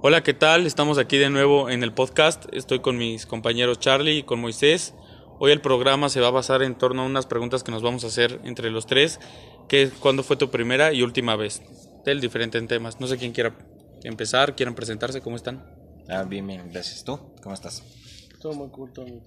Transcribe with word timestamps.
Hola, 0.00 0.22
¿qué 0.22 0.32
tal? 0.32 0.64
Estamos 0.64 0.96
aquí 0.96 1.16
de 1.16 1.28
nuevo 1.28 1.68
en 1.70 1.82
el 1.82 1.92
podcast. 1.92 2.44
Estoy 2.52 2.78
con 2.78 2.96
mis 2.96 3.26
compañeros 3.26 3.80
Charlie 3.80 4.18
y 4.18 4.22
con 4.22 4.40
Moisés. 4.40 4.94
Hoy 5.40 5.50
el 5.50 5.60
programa 5.60 6.08
se 6.08 6.20
va 6.20 6.28
a 6.28 6.30
basar 6.30 6.62
en 6.62 6.78
torno 6.78 7.02
a 7.02 7.04
unas 7.04 7.26
preguntas 7.26 7.64
que 7.64 7.72
nos 7.72 7.82
vamos 7.82 8.04
a 8.04 8.06
hacer 8.06 8.40
entre 8.44 8.70
los 8.70 8.86
tres, 8.86 9.18
que 9.68 9.82
es 9.82 9.92
cuándo 9.92 10.22
fue 10.22 10.36
tu 10.36 10.52
primera 10.52 10.92
y 10.92 11.02
última 11.02 11.34
vez, 11.34 11.62
del 12.04 12.20
diferente 12.20 12.58
en 12.58 12.68
temas. 12.68 13.00
No 13.00 13.08
sé 13.08 13.18
quién 13.18 13.32
quiera 13.32 13.58
empezar, 14.04 14.54
quieran 14.54 14.76
presentarse, 14.76 15.20
¿cómo 15.20 15.34
están? 15.34 15.66
Ah, 16.08 16.22
bien, 16.22 16.46
bien, 16.46 16.70
gracias. 16.70 17.02
¿Tú? 17.02 17.18
¿Cómo 17.42 17.56
estás? 17.56 17.82
Todo 18.40 18.52
muy 18.52 18.68
muy 18.68 18.90
cool. 18.92 19.22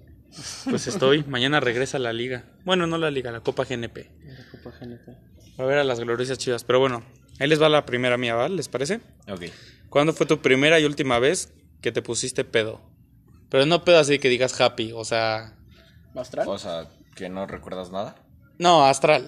Pues 0.70 0.88
estoy, 0.88 1.26
mañana 1.26 1.60
regresa 1.60 2.00
la 2.00 2.14
liga. 2.14 2.46
Bueno, 2.64 2.88
no 2.88 2.98
la 2.98 3.12
liga, 3.12 3.30
la 3.34 3.42
Copa 3.42 3.66
GNP. 3.66 4.10
La 4.24 4.50
Copa 4.50 4.78
GNP. 4.80 5.18
A 5.58 5.66
ver 5.66 5.80
a 5.80 5.84
las 5.84 6.00
gloriosas 6.00 6.38
chivas. 6.38 6.64
Pero 6.64 6.80
bueno, 6.80 7.04
ahí 7.42 7.50
les 7.50 7.62
va 7.62 7.68
la 7.68 7.86
primera 7.86 8.16
mía, 8.18 8.36
¿vale? 8.36 8.56
¿Les 8.56 8.70
parece? 8.70 9.02
Ok. 9.28 9.48
¿Cuándo 9.92 10.14
fue 10.14 10.26
tu 10.26 10.42
primera 10.42 10.80
y 10.80 10.86
última 10.86 11.20
vez 11.20 11.54
que 11.82 11.92
te 11.92 12.02
pusiste 12.02 12.46
pedo? 12.46 12.80
Pero 13.50 13.66
no 13.66 13.84
pedo 13.84 14.00
así 14.00 14.20
que 14.20 14.30
digas 14.30 14.60
happy, 14.62 14.94
o 14.94 15.04
sea... 15.04 15.58
¿Astral? 16.16 16.48
O 16.48 16.58
sea, 16.58 16.88
que 17.14 17.28
no 17.28 17.46
recuerdas 17.46 17.92
nada. 17.92 18.16
No, 18.58 18.86
astral. 18.86 19.28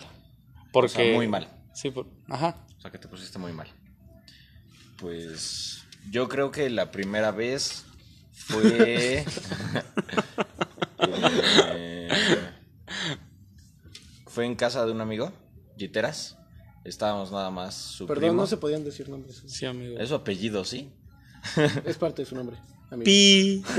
Porque... 0.71 1.01
O 1.01 1.05
sea, 1.05 1.13
muy 1.15 1.27
mal. 1.27 1.49
Sí, 1.73 1.91
por- 1.91 2.07
ajá. 2.29 2.65
O 2.77 2.81
sea, 2.81 2.91
que 2.91 2.97
te 2.97 3.09
pusiste 3.09 3.37
muy 3.39 3.51
mal. 3.51 3.67
Pues 4.97 5.83
yo 6.09 6.29
creo 6.29 6.49
que 6.51 6.69
la 6.69 6.91
primera 6.91 7.31
vez 7.31 7.85
fue... 8.31 9.25
Eh, 11.75 12.07
fue 14.27 14.45
en 14.45 14.55
casa 14.55 14.85
de 14.85 14.93
un 14.93 15.01
amigo, 15.01 15.33
Giteras. 15.77 16.37
Estábamos 16.83 17.31
nada 17.31 17.49
más 17.49 17.75
su 17.75 18.05
Perdón, 18.05 18.21
primo. 18.29 18.41
no 18.41 18.47
se 18.47 18.57
podían 18.57 18.83
decir 18.83 19.07
nombres. 19.09 19.41
Sí, 19.47 19.65
amigo. 19.65 19.97
Es 19.99 20.09
su 20.09 20.15
apellido, 20.15 20.65
¿sí? 20.65 20.91
Es 21.85 21.97
parte 21.97 22.21
de 22.23 22.25
su 22.25 22.35
nombre. 22.35 22.57
amigo. 22.89 23.05
Pi. 23.05 23.63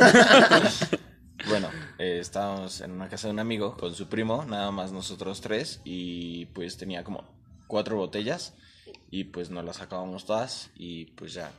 Bueno, 1.46 1.68
eh, 1.98 2.20
estábamos 2.20 2.80
en 2.80 2.92
una 2.92 3.10
casa 3.10 3.26
de 3.28 3.34
un 3.34 3.38
amigo 3.38 3.76
con 3.76 3.94
su 3.94 4.08
primo, 4.08 4.46
nada 4.46 4.70
más 4.70 4.92
nosotros 4.92 5.42
tres, 5.42 5.82
y 5.84 6.46
pues 6.46 6.78
tenía 6.78 7.04
como 7.04 7.22
cuatro 7.66 7.96
botellas, 7.98 8.54
y 9.10 9.24
pues 9.24 9.50
nos 9.50 9.62
las 9.62 9.82
acabamos 9.82 10.24
todas, 10.24 10.70
y 10.74 11.06
pues 11.16 11.34
ya 11.34 11.52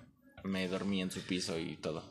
me 0.43 0.67
dormí 0.67 1.03
en 1.03 1.11
su 1.11 1.21
piso 1.21 1.59
y 1.59 1.75
todo. 1.77 2.03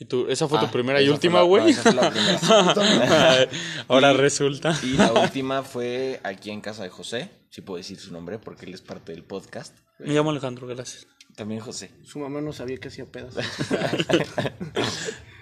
¿Y 0.00 0.06
tú, 0.06 0.26
esa 0.28 0.48
fue 0.48 0.58
tu 0.58 0.64
Ah, 0.66 0.70
primera 0.72 1.00
y 1.02 1.08
última, 1.10 1.42
güey? 1.42 1.62
no, 1.62 1.68
esa 1.68 1.82
fue 1.82 1.92
la 1.94 2.10
primera. 2.10 2.40
Ahora 3.88 4.12
Y- 4.12 4.16
resulta. 4.16 4.76
Y 4.82 4.94
la 4.94 5.12
última 5.22 5.62
fue 5.62 6.20
aquí 6.24 6.50
en 6.50 6.60
casa 6.62 6.82
de 6.82 6.88
José, 6.88 7.30
si 7.50 7.60
puedo 7.60 7.76
decir 7.76 7.98
su 8.00 8.10
nombre 8.12 8.38
porque 8.38 8.64
él 8.66 8.72
es 8.74 8.80
parte 8.80 9.12
del 9.12 9.22
podcast. 9.24 9.76
Me 9.98 10.14
llamo 10.14 10.30
Alejandro, 10.30 10.66
gracias. 10.66 11.06
También 11.36 11.60
José. 11.60 11.90
Su 12.02 12.18
mamá 12.18 12.40
no 12.40 12.52
sabía 12.52 12.78
que 12.78 12.88
hacía 12.88 13.04
pedas. 13.06 13.34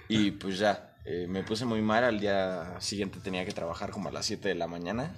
Y 0.07 0.31
pues 0.31 0.57
ya, 0.59 0.95
eh, 1.05 1.25
me 1.27 1.43
puse 1.43 1.65
muy 1.65 1.81
mal, 1.81 2.03
al 2.03 2.19
día 2.19 2.75
siguiente 2.79 3.19
tenía 3.23 3.45
que 3.45 3.51
trabajar 3.51 3.91
como 3.91 4.09
a 4.09 4.11
las 4.11 4.25
7 4.25 4.49
de 4.49 4.55
la 4.55 4.67
mañana. 4.67 5.15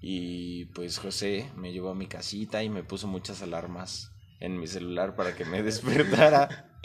Y 0.00 0.66
pues 0.66 0.98
José 0.98 1.50
me 1.56 1.72
llevó 1.72 1.90
a 1.90 1.94
mi 1.94 2.06
casita 2.06 2.62
y 2.62 2.68
me 2.68 2.82
puso 2.82 3.06
muchas 3.08 3.40
alarmas 3.42 4.10
en 4.44 4.58
mi 4.58 4.66
celular 4.66 5.14
para 5.16 5.34
que 5.34 5.44
me 5.44 5.62
despertara. 5.70 6.80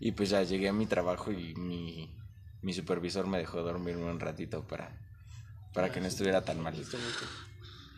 Y 0.00 0.12
pues 0.12 0.30
ya 0.30 0.42
llegué 0.42 0.68
a 0.68 0.72
mi 0.72 0.86
trabajo 0.86 1.30
y 1.32 1.54
mi, 1.54 2.14
mi 2.62 2.72
supervisor 2.72 3.26
me 3.26 3.38
dejó 3.38 3.62
dormirme 3.62 4.04
un 4.04 4.20
ratito 4.20 4.66
para, 4.66 4.98
para 5.72 5.90
que 5.92 6.00
no 6.00 6.06
estuviera 6.06 6.42
tan 6.42 6.60
mal. 6.60 6.74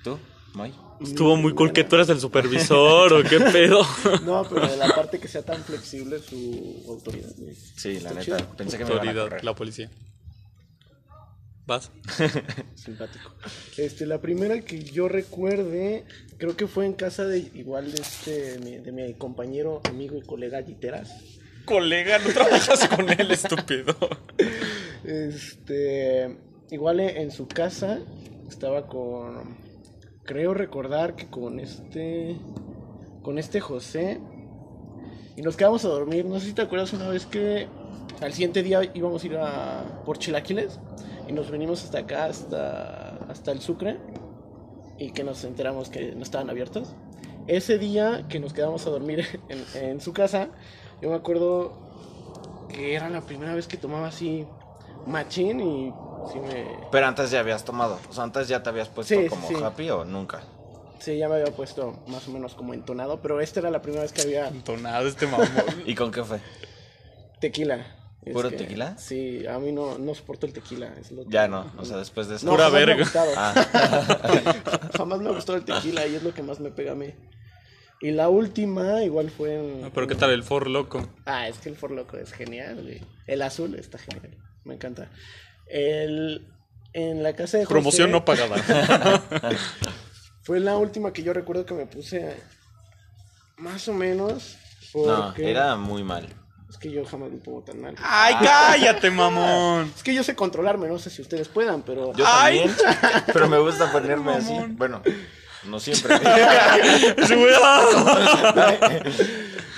¿Tú, 0.05 0.19
Moy? 0.55 0.73
Estuvo 1.01 1.37
muy 1.37 1.53
cool 1.55 1.73
que 1.73 1.85
tú 1.85 1.97
eras 1.97 2.09
el 2.09 2.21
supervisor 2.21 3.13
o 3.13 3.23
qué 3.23 3.41
pedo. 3.41 3.83
No, 4.25 4.45
pero 4.49 4.67
de 4.69 4.77
la 4.77 4.89
parte 4.95 5.19
que 5.19 5.29
sea 5.29 5.43
tan 5.45 5.63
flexible 5.63 6.19
su 6.21 6.85
autoridad. 6.89 7.31
Sí, 7.77 8.01
la 8.01 8.13
neta, 8.13 8.37
pensé 8.57 8.79
que 8.79 8.85
me 8.85 8.91
iban 8.91 8.99
a 8.99 9.03
Autoridad, 9.11 9.25
correr. 9.29 9.45
la 9.45 9.55
policía. 9.55 9.91
¿Vas? 11.67 11.91
Simpático. 12.75 13.33
Este, 13.77 14.07
la 14.07 14.21
primera 14.21 14.61
que 14.61 14.85
yo 14.85 15.09
recuerde, 15.09 16.05
creo 16.39 16.57
que 16.57 16.67
fue 16.69 16.87
en 16.87 16.93
casa 16.93 17.25
de 17.25 17.39
igual 17.55 17.91
de 17.93 18.01
este, 18.01 18.59
mi- 18.61 18.77
de 18.79 18.93
mi 18.93 19.15
compañero, 19.15 19.81
amigo 19.85 20.17
y 20.17 20.23
colega 20.23 20.63
Giteras. 20.63 21.11
Colega, 21.65 22.19
no 22.21 22.33
trabajas 22.33 22.87
con 22.97 23.11
él, 23.11 23.31
estúpido. 23.33 23.97
Este, 25.05 26.37
igual 26.71 27.01
en 27.01 27.17
en 27.17 27.31
su 27.33 27.49
casa 27.49 27.99
estaba 28.49 28.87
con, 28.87 29.57
creo 30.25 30.55
recordar 30.55 31.17
que 31.17 31.27
con 31.29 31.59
este, 31.59 32.37
con 33.23 33.39
este 33.39 33.61
José 33.61 34.21
y 35.37 35.43
nos 35.43 35.57
quedamos 35.57 35.85
a 35.85 35.89
dormir. 35.89 36.25
No 36.27 36.39
sé 36.39 36.47
si 36.47 36.53
te 36.53 36.63
acuerdas 36.63 36.93
una 36.93 37.09
vez 37.09 37.27
que 37.27 37.67
al 38.21 38.33
siguiente 38.33 38.63
día 38.63 38.81
íbamos 38.95 39.23
a 39.23 39.27
ir 39.27 39.37
a 39.37 40.03
por 40.05 40.19
chilaquiles 40.19 40.79
y 41.29 41.33
nos 41.33 41.51
venimos 41.51 41.85
hasta 41.85 41.99
acá, 41.99 42.27
hasta, 42.27 43.17
hasta 43.29 43.53
el 43.53 43.61
Sucre 43.61 43.99
y 44.99 45.11
que 45.13 45.25
nos 45.25 45.45
enteramos 45.45 45.89
que 45.89 46.13
no 46.15 46.23
estaban 46.23 46.49
abiertos. 46.51 46.95
Ese 47.47 47.79
día 47.79 48.27
que 48.29 48.41
nos 48.41 48.53
quedamos 48.53 48.87
a 48.87 48.91
dormir 48.91 49.41
en, 49.49 49.65
en 49.83 50.01
su 50.01 50.13
casa, 50.13 50.49
yo 51.01 51.11
me 51.11 51.17
acuerdo 51.17 51.73
que 52.69 52.95
era 52.95 53.09
la 53.09 53.21
primera 53.21 53.55
vez 53.55 53.67
que 53.69 53.77
tomaba 53.77 54.09
así 54.09 54.47
machín 55.07 55.61
y 55.61 55.93
sí 56.33 56.39
me... 56.41 56.67
Pero 56.91 57.07
antes 57.07 57.31
ya 57.31 57.41
habías 57.41 57.65
tomado, 57.65 57.99
o 58.11 58.13
sea, 58.13 58.25
antes 58.25 58.49
ya 58.49 58.63
te 58.63 58.71
habías 58.71 58.89
puesto 58.89 59.15
Sí, 59.15 59.29
como 59.29 59.47
sí. 59.47 59.55
happy 59.63 59.91
o 59.91 60.05
nunca. 60.05 60.43
Sí, 60.99 61.19
ya 61.19 61.29
me 61.29 61.35
había 61.37 61.53
puesto 61.55 61.95
más 62.09 62.27
o 62.27 62.31
menos 62.33 62.55
como 62.55 62.73
entonado, 62.75 63.21
pero 63.21 63.41
esta 63.41 63.61
era 63.61 63.71
la 63.71 63.83
primera 63.83 64.03
vez 64.03 64.13
que 64.13 64.23
había 64.23 64.49
Entonado 64.49 65.07
este 65.07 65.27
mamón. 65.27 65.47
¿Y 65.87 65.95
con 65.95 66.11
qué 66.11 66.25
fue? 66.25 66.41
tequila. 67.39 67.85
¿Puro 68.33 68.51
que- 68.51 68.57
tequila? 68.57 68.97
Sí, 68.99 69.47
a 69.47 69.59
mí 69.59 69.73
no, 69.73 69.99
no 69.99 70.15
soporto 70.15 70.47
el 70.47 70.53
tequila. 70.53 70.93
Es 71.01 71.13
lo 71.13 71.25
que- 71.25 71.31
Ya 71.31 71.49
no, 71.49 71.71
o 71.79 71.85
sea, 71.85 71.97
después 71.99 72.29
de 72.29 72.37
eso. 72.37 72.47
No, 72.47 72.53
Pura 72.53 72.65
jamás 72.65 72.87
verga. 72.87 73.07
Ah, 73.37 74.89
Jamás 74.97 75.21
me 75.21 75.29
ha 75.29 75.33
gustado 75.33 75.59
el 75.59 75.65
tequila 75.65 76.07
y 76.07 76.15
es 76.17 76.23
lo 76.23 76.33
que 76.35 76.43
más 76.43 76.61
me 76.61 76.71
pega 76.71 76.93
a 76.93 76.97
mí. 76.97 77.15
Y 78.01 78.11
la 78.11 78.29
última 78.29 79.03
igual 79.03 79.31
fue 79.31 79.55
en... 79.55 79.85
Ah, 79.85 79.91
Pero 79.95 80.07
qué 80.07 80.15
tal 80.15 80.31
el 80.31 80.43
For 80.43 80.69
Loco. 80.69 81.09
Ah, 81.25 81.49
es 81.49 81.59
que 81.59 81.69
el 81.71 81.77
For 81.77 81.91
Loco 81.91 82.17
es 82.19 82.33
genial, 82.33 82.83
güey. 82.83 83.01
El 83.27 83.41
azul 83.43 83.75
está 83.75 83.97
genial. 83.99 84.37
Me 84.65 84.75
encanta. 84.75 85.11
El... 85.67 86.47
En 86.93 87.23
la 87.23 87.35
casa 87.35 87.59
de 87.59 87.65
José... 87.65 87.73
Promoción 87.75 88.11
no 88.11 88.25
pagada. 88.25 88.57
Fue 90.43 90.61
la 90.61 90.77
última 90.77 91.13
que 91.13 91.23
yo 91.23 91.33
recuerdo 91.33 91.67
que 91.67 91.75
me 91.75 91.87
puse 91.87 92.37
más 93.59 93.89
o 93.89 93.93
menos. 93.93 94.57
no, 94.95 95.35
era 95.37 95.77
muy 95.77 96.03
mal. 96.05 96.29
Es 96.77 96.83
que 96.83 96.91
yo 96.91 97.07
jamás 97.07 97.31
me 97.31 97.39
pongo 97.39 97.63
tan 97.63 97.81
mal. 97.81 97.95
Ay, 98.03 98.35
cállate, 98.43 99.11
mamón. 99.11 99.91
Es 99.97 100.03
que 100.03 100.13
yo 100.13 100.23
sé 100.23 100.35
controlarme, 100.35 100.89
no 100.89 100.99
sé 100.99 101.09
si 101.09 101.23
ustedes 101.23 101.49
puedan, 101.49 101.81
pero. 101.81 102.13
Yo 102.15 102.25
Ay. 102.27 102.69
también, 102.69 103.25
pero 103.33 103.49
me 103.49 103.59
gusta 103.59 103.91
ponerme 103.91 104.35
así. 104.35 104.53
Bueno, 104.73 105.03
no 105.65 105.81
siempre. 105.81 106.17
Ah. 106.25 106.77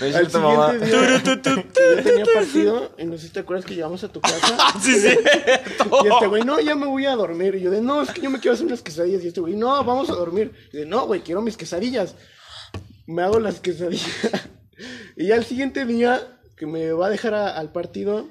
Es 0.00 0.14
Al 0.14 0.28
cierto, 0.30 0.40
mamá. 0.40 0.70
siguiente 0.70 0.86
día, 0.86 1.22
yo 1.24 2.02
tenía 2.04 2.24
partido, 2.32 2.94
y 2.98 3.04
no 3.04 3.16
sé 3.18 3.26
si 3.26 3.32
te 3.32 3.40
acuerdas 3.40 3.64
que 3.64 3.74
llegamos 3.74 4.04
a 4.04 4.08
tu 4.08 4.20
casa. 4.20 4.56
Sí, 4.80 4.94
sí. 5.00 5.08
Y 5.08 6.08
este 6.08 6.26
güey, 6.28 6.44
no, 6.44 6.60
ya 6.60 6.76
me 6.76 6.86
voy 6.86 7.06
a 7.06 7.16
dormir. 7.16 7.56
Y 7.56 7.62
yo 7.62 7.70
de, 7.72 7.80
no, 7.80 8.02
es 8.02 8.10
que 8.10 8.20
yo 8.20 8.30
me 8.30 8.38
quiero 8.38 8.54
hacer 8.54 8.66
unas 8.66 8.82
quesadillas. 8.82 9.24
Y 9.24 9.28
este 9.28 9.40
güey, 9.40 9.56
no, 9.56 9.82
vamos 9.82 10.08
a 10.10 10.14
dormir. 10.14 10.52
Y 10.72 10.78
de, 10.78 10.86
no, 10.86 11.06
güey, 11.06 11.20
quiero 11.22 11.42
mis 11.42 11.56
quesadillas. 11.56 12.14
Me 13.06 13.22
hago 13.22 13.38
las 13.38 13.60
quesadillas. 13.60 14.08
Y 15.16 15.26
ya 15.26 15.34
el 15.34 15.44
siguiente 15.44 15.84
día, 15.84 16.37
que 16.58 16.66
me 16.66 16.92
va 16.92 17.06
a 17.06 17.10
dejar 17.10 17.34
a- 17.34 17.56
al 17.56 17.70
partido, 17.72 18.28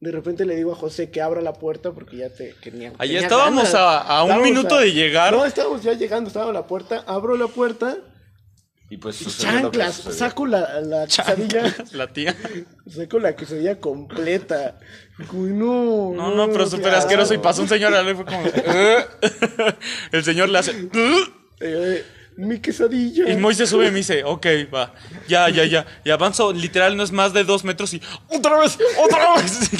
de 0.00 0.10
repente 0.12 0.44
le 0.44 0.56
digo 0.56 0.72
a 0.72 0.76
José 0.76 1.10
que 1.10 1.20
abra 1.20 1.40
la 1.42 1.52
puerta 1.52 1.92
porque 1.92 2.16
ya 2.16 2.30
te 2.30 2.54
tenía. 2.62 2.92
Ahí 2.98 3.08
tenía 3.10 3.22
estábamos 3.22 3.74
a- 3.74 3.98
a 4.00 4.22
un 4.24 4.30
Estábamos 4.30 4.44
minuto 4.50 4.78
de 4.78 4.92
llegar. 4.92 5.32
No, 5.32 5.44
estábamos 5.44 5.82
ya 5.82 5.92
llegando, 5.92 6.28
estaba 6.28 6.50
a 6.50 6.52
la 6.52 6.66
puerta, 6.66 7.04
abro 7.06 7.36
la 7.36 7.46
puerta, 7.46 7.96
Y 8.90 8.98
pues 8.98 9.20
y 9.22 9.24
sucedió 9.24 9.60
lo 9.60 9.70
que 9.70 9.78
chanclas, 9.78 10.16
saco 10.16 10.44
la, 10.46 10.80
la 10.82 11.06
quesadilla, 11.06 11.74
La 11.92 12.12
tía. 12.12 12.36
saco 12.94 13.18
la 13.20 13.34
quesadilla 13.36 13.80
completa. 13.80 14.78
Uy, 15.32 15.50
no. 15.52 16.12
No, 16.14 16.34
no, 16.34 16.48
pero 16.52 16.66
súper 16.66 16.82
claro. 16.90 16.98
asqueroso. 16.98 17.32
Y 17.32 17.38
pasó 17.38 17.62
un 17.62 17.68
señor 17.68 17.92
y 18.10 18.14
fue 18.14 18.24
como. 18.26 18.42
"Eh". 18.46 19.06
El 20.12 20.24
señor 20.24 20.48
le 20.50 20.58
hace. 20.58 20.72
Mi 22.36 22.60
quesadilla. 22.60 23.30
Y 23.30 23.36
Moy 23.36 23.54
se 23.54 23.66
sube 23.66 23.86
y 23.88 23.90
me 23.90 23.98
dice, 23.98 24.24
ok, 24.24 24.46
va, 24.72 24.94
ya, 25.28 25.48
ya, 25.50 25.64
ya. 25.64 25.86
Y 26.04 26.10
avanzo, 26.10 26.52
literal, 26.52 26.96
no 26.96 27.02
es 27.02 27.12
más 27.12 27.32
de 27.32 27.44
dos 27.44 27.64
metros 27.64 27.92
y 27.94 28.00
otra 28.28 28.58
vez, 28.58 28.78
otra 28.98 29.36
vez. 29.36 29.70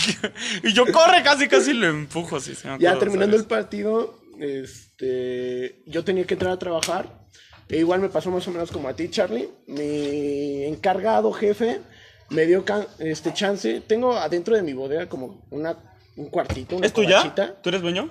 Y 0.63 0.73
yo 0.73 0.85
corre, 0.93 1.23
casi, 1.23 1.49
casi 1.49 1.73
lo 1.73 1.87
empujo 1.87 2.37
así. 2.37 2.55
Ya 2.63 2.75
acuerdo, 2.75 2.99
terminando 2.99 3.37
el 3.37 3.45
partido, 3.45 4.19
este, 4.39 5.83
yo 5.87 6.05
tenía 6.05 6.25
que 6.25 6.35
entrar 6.35 6.53
a 6.53 6.59
trabajar. 6.59 7.23
E 7.69 7.79
igual 7.79 8.01
me 8.01 8.11
pasó 8.11 8.31
más 8.31 8.47
o 8.49 8.51
menos 8.51 8.71
como 8.71 8.89
a 8.89 8.95
ti, 8.95 9.09
Charlie. 9.09 9.49
Mi 9.67 10.65
encargado 10.65 11.33
jefe 11.33 11.81
me 12.29 12.47
dio 12.47 12.65
este 12.99 13.33
chance. 13.33 13.81
Tengo 13.87 14.17
adentro 14.17 14.55
de 14.55 14.63
mi 14.63 14.75
bodega 14.75 15.09
como 15.09 15.47
una, 15.51 15.77
un 16.17 16.27
cuartito, 16.27 16.77
una 16.77 16.87
¿Es 16.87 16.93
tuya? 16.93 17.35
¿Tú 17.63 17.71
eres 17.71 17.81
dueño? 17.81 18.11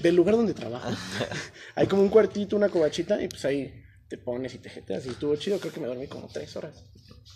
Del 0.00 0.16
lugar 0.16 0.36
donde 0.36 0.54
trabajo. 0.54 0.90
Hay 1.74 1.86
como 1.86 2.02
un 2.02 2.08
cuartito, 2.08 2.56
una 2.56 2.68
covachita 2.68 3.22
y 3.22 3.28
pues 3.28 3.44
ahí 3.44 3.72
te 4.08 4.18
pones 4.18 4.54
y 4.54 4.58
te 4.58 4.70
jeteas. 4.70 5.06
Y 5.06 5.10
estuvo 5.10 5.36
chido, 5.36 5.58
creo 5.58 5.72
que 5.72 5.80
me 5.80 5.86
dormí 5.86 6.06
como 6.06 6.28
tres 6.28 6.54
horas. 6.56 6.84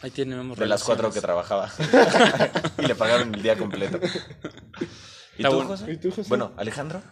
Ahí 0.00 0.10
tenemos 0.10 0.58
De 0.58 0.66
las 0.66 0.82
cuatro 0.84 1.10
que 1.10 1.20
trabajaba. 1.20 1.70
y 2.78 2.86
le 2.86 2.94
pagaron 2.94 3.34
el 3.34 3.42
día 3.42 3.56
completo. 3.56 3.98
¿Y 5.38 5.42
Está 5.42 5.50
tú, 5.50 5.56
bueno. 5.56 5.68
José? 5.68 5.92
¿Y 5.92 5.96
tú, 5.96 6.10
José? 6.10 6.28
Bueno, 6.28 6.52
Alejandro. 6.56 7.02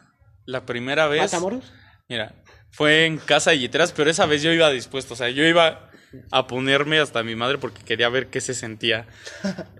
La 0.47 0.67
primera 0.67 1.07
vez. 1.07 1.23
¿Matamoros? 1.23 1.73
Mira, 2.09 2.43
fue 2.71 3.07
en 3.07 3.19
casa 3.19 3.51
de 3.51 3.59
Yiteras, 3.61 3.93
pero 3.93 4.11
esa 4.11 4.27
vez 4.27 4.43
yo 4.43 4.53
iba 4.53 4.71
dispuesto. 4.71 5.15
O 5.15 5.17
sea, 5.17 5.31
yo 5.31 5.45
iba 5.45 5.91
a 6.31 6.47
ponerme 6.47 6.99
hasta 6.99 7.23
mi 7.23 7.35
madre 7.37 7.59
porque 7.59 7.83
quería 7.85 8.09
ver 8.09 8.29
qué 8.29 8.41
se 8.41 8.55
sentía. 8.55 9.07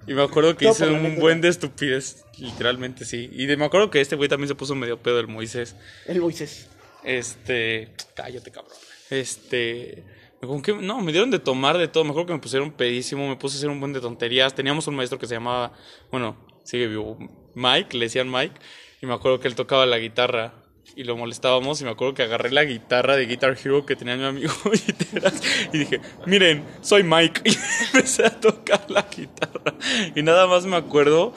Y 0.07 0.15
me 0.15 0.23
acuerdo 0.23 0.57
que 0.57 0.69
hice 0.71 0.87
un 0.89 1.17
buen 1.19 1.41
de 1.41 1.49
estupidez. 1.49 2.25
Literalmente 2.39 3.05
sí. 3.05 3.29
Y 3.33 3.47
de- 3.47 3.57
me 3.57 3.65
acuerdo 3.65 3.91
que 3.91 4.01
este 4.01 4.17
güey 4.17 4.29
también 4.29 4.49
se 4.49 4.55
puso 4.55 4.75
medio 4.75 4.99
pedo 5.03 5.21
el 5.21 5.29
Moisés. 5.29 5.77
El 6.07 6.21
Moisés. 6.21 6.69
Este. 7.03 7.93
Cállate, 8.15 8.51
cabrón. 8.51 8.73
Este. 9.11 10.05
¿con 10.41 10.61
qué? 10.61 10.75
No, 10.75 11.01
me 11.01 11.13
dieron 11.13 11.31
de 11.31 11.39
tomar 11.39 11.79
de 11.79 11.89
todo. 11.89 12.05
Me 12.05 12.11
acuerdo 12.11 12.27
que 12.29 12.33
me 12.35 12.39
pusieron 12.41 12.73
pedísimo. 12.73 13.29
Me 13.29 13.37
puse 13.37 13.57
a 13.57 13.59
hacer 13.59 13.71
un 13.71 13.81
buen 13.81 13.93
de 13.93 14.01
tonterías. 14.01 14.55
Teníamos 14.55 14.87
un 14.89 14.97
maestro 14.97 15.19
que 15.19 15.27
se 15.27 15.35
llamaba. 15.35 15.73
Bueno, 16.11 16.37
sigue 16.65 16.87
vivo. 16.89 17.19
Mike, 17.55 17.97
le 17.97 18.07
decían 18.07 18.31
Mike. 18.31 18.55
Y 19.01 19.07
me 19.07 19.15
acuerdo 19.15 19.39
que 19.41 19.49
él 19.49 19.55
tocaba 19.55 19.87
la 19.87 19.99
guitarra. 19.99 20.55
Y 20.97 21.05
lo 21.05 21.17
molestábamos. 21.17 21.81
Y 21.81 21.85
me 21.85 21.91
acuerdo 21.91 22.15
que 22.15 22.23
agarré 22.23 22.51
la 22.51 22.65
guitarra 22.65 23.17
de 23.17 23.27
Guitar 23.27 23.57
Hero 23.63 23.85
que 23.85 23.97
tenía 23.97 24.17
mi 24.17 24.25
amigo 24.25 24.53
Y 25.73 25.79
dije: 25.79 26.01
Miren, 26.27 26.65
soy 26.81 27.03
Mike. 27.03 27.43
Y 27.51 27.57
empecé 27.97 28.27
a 28.27 28.41
tocar 28.41 28.91
la 28.91 29.03
guitarra. 29.03 29.75
Y 30.15 30.23
nada 30.23 30.47
más 30.47 30.67
me 30.67 30.77
acuerdo. 30.77 31.33